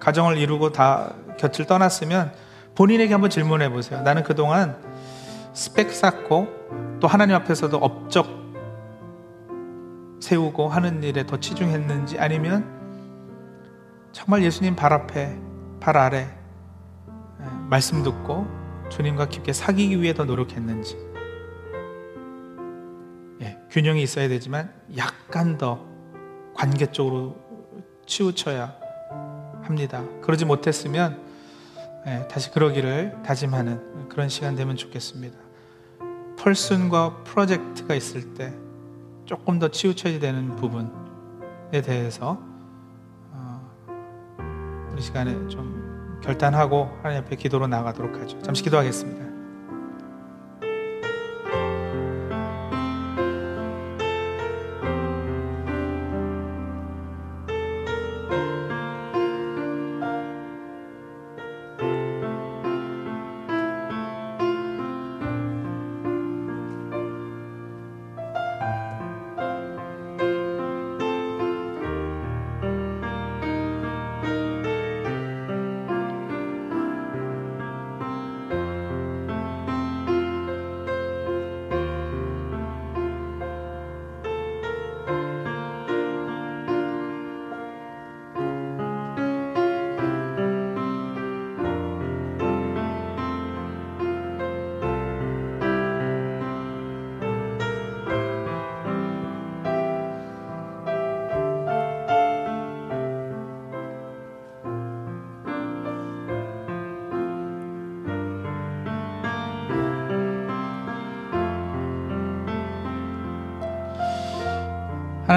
가정을 0.00 0.38
이루고 0.38 0.72
다 0.72 1.14
곁을 1.38 1.66
떠났으면 1.66 2.32
본인에게 2.74 3.12
한번 3.12 3.30
질문해 3.30 3.70
보세요. 3.70 4.02
나는 4.02 4.22
그동안 4.22 4.76
스펙 5.52 5.92
쌓고 5.92 6.48
또 7.00 7.08
하나님 7.08 7.34
앞에서도 7.36 7.76
업적 7.76 8.40
세우고 10.20 10.68
하는 10.68 11.02
일에 11.02 11.26
더 11.26 11.38
치중했는지 11.38 12.18
아니면 12.18 12.78
정말 14.12 14.42
예수님 14.42 14.76
발 14.76 14.92
앞에, 14.92 15.38
발 15.80 15.96
아래 15.96 16.28
예, 17.40 17.44
말씀 17.68 18.02
듣고 18.02 18.46
주님과 18.90 19.28
깊게 19.28 19.52
사귀기 19.52 20.00
위해 20.02 20.12
더 20.14 20.24
노력했는지 20.24 20.96
예, 20.96 21.09
균형이 23.70 24.02
있어야 24.02 24.28
되지만 24.28 24.72
약간 24.96 25.56
더 25.56 25.86
관계 26.54 26.86
쪽으로 26.86 27.36
치우쳐야 28.06 28.74
합니다. 29.62 30.02
그러지 30.22 30.44
못했으면 30.44 31.20
예, 32.06 32.26
다시 32.28 32.50
그러기를 32.50 33.22
다짐하는 33.24 34.08
그런 34.08 34.28
시간 34.28 34.56
되면 34.56 34.76
좋겠습니다. 34.76 35.38
펄슨과 36.38 37.22
프로젝트가 37.24 37.94
있을 37.94 38.34
때 38.34 38.52
조금 39.26 39.58
더 39.58 39.68
치우쳐야 39.68 40.18
되는 40.18 40.56
부분에 40.56 41.82
대해서 41.84 42.38
어, 43.30 43.70
우리 44.90 45.00
시간에 45.02 45.32
좀 45.48 46.18
결단하고 46.24 46.90
하나님 47.02 47.22
앞에 47.22 47.36
기도로 47.36 47.66
나가도록 47.66 48.20
하죠. 48.20 48.40
잠시 48.42 48.62
기도하겠습니다. 48.62 49.29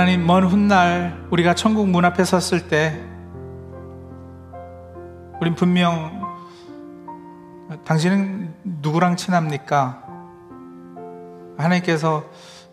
하나님 0.04 0.28
먼 0.28 0.44
훗날 0.44 1.26
우리가 1.32 1.56
천국 1.56 1.88
문 1.88 2.04
앞에 2.04 2.26
섰을 2.26 2.68
때 2.68 3.02
우린 5.40 5.56
분명 5.56 6.22
당신은 7.86 8.54
누구랑 8.82 9.16
친합니까? 9.16 10.04
하나님께서 11.58 12.26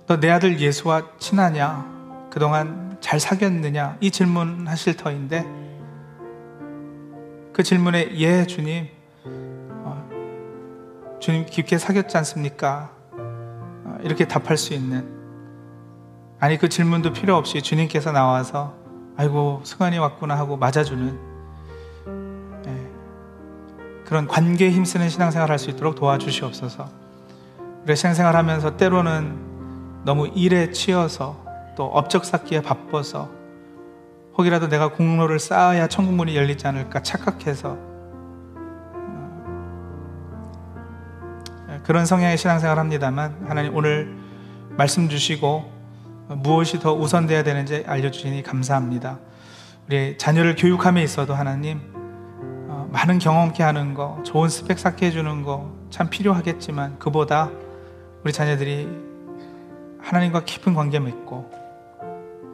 너 0.09 0.19
내 0.19 0.29
아들 0.29 0.59
예수와 0.59 1.03
친하냐? 1.21 2.29
그동안 2.33 2.97
잘 3.01 3.21
사귀었느냐? 3.21 3.99
이 4.01 4.11
질문 4.11 4.67
하실 4.67 4.97
터인데 4.97 5.47
그 7.53 7.63
질문에 7.63 8.09
예 8.17 8.45
주님 8.45 8.89
어, 9.85 11.19
주님 11.21 11.47
깊게 11.47 11.79
사귀었지 11.79 12.17
않습니까? 12.17 12.91
어, 13.13 13.99
이렇게 14.03 14.27
답할 14.27 14.57
수 14.57 14.75
있는 14.75 15.20
아니 16.41 16.57
그 16.57 16.69
질문도 16.71 17.13
필요 17.13 17.37
없이 17.37 17.61
주님께서 17.61 18.13
나와서 18.13 18.75
아이고 19.17 19.61
승환이 19.65 19.99
왔구나 19.99 20.39
하고 20.39 20.57
맞아주는 20.57 21.19
예, 22.67 22.91
그런 24.07 24.27
관계에 24.27 24.71
힘쓰는 24.71 25.11
신앙생활 25.11 25.51
할 25.51 25.59
수 25.59 25.69
있도록 25.71 25.95
도와주시옵소서. 25.97 26.89
우리 27.85 27.95
신앙생활 27.95 28.35
하면서 28.37 28.77
때로는 28.77 30.03
너무 30.05 30.29
일에 30.29 30.71
치여서 30.71 31.45
또 31.77 31.85
업적 31.85 32.25
쌓기에 32.25 32.63
바빠서 32.63 33.29
혹이라도 34.39 34.69
내가 34.69 34.89
공로를 34.89 35.39
쌓아야 35.39 35.89
천국문이 35.89 36.35
열리지 36.37 36.67
않을까 36.67 37.03
착각해서 37.03 37.77
어, 41.69 41.81
그런 41.85 42.07
성향의 42.07 42.39
신앙생활 42.39 42.79
합니다만 42.79 43.45
하나님 43.47 43.75
오늘 43.77 44.17
말씀 44.71 45.11
주시고 45.11 45.80
무엇이 46.37 46.79
더 46.79 46.95
우선돼야 46.95 47.43
되는지 47.43 47.85
알려주시니 47.87 48.43
감사합니다. 48.43 49.19
우리 49.87 50.17
자녀를 50.19 50.57
교육함에 50.57 51.03
있어도 51.03 51.35
하나님 51.35 51.81
어, 52.69 52.89
많은 52.93 53.19
경험케 53.19 53.63
하는 53.63 53.95
거, 53.95 54.23
좋은 54.25 54.49
스펙 54.49 54.79
쌓게 54.79 55.07
해주는 55.07 55.43
거 55.43 55.81
참 55.91 56.09
필요하겠지만 56.09 56.99
그보다 56.99 57.51
우리 58.25 58.33
자녀들이 58.33 58.89
하나님과 59.99 60.45
깊은 60.45 60.73
관계 60.75 60.99
맺고 61.01 61.51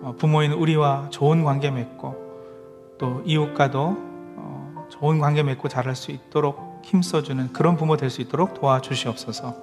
어, 0.03 0.15
부모인 0.19 0.53
우리와 0.53 1.09
좋은 1.11 1.45
관계 1.45 1.71
맺고 1.71 2.97
또 2.99 3.23
이웃과도 3.25 3.97
어, 4.37 4.87
좋은 4.91 5.19
관계 5.21 5.43
맺고 5.43 5.69
자랄 5.69 5.95
수 5.95 6.11
있도록 6.11 6.83
힘써주는 6.85 7.53
그런 7.53 7.77
부모 7.77 7.97
될 7.97 8.11
수 8.11 8.21
있도록 8.23 8.55
도와주시옵소서. 8.55 9.55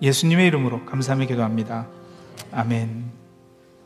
예수님의 0.00 0.46
이름으로 0.46 0.84
감사하며 0.84 1.26
기도합니다. 1.26 1.86
아멘. 2.52 3.17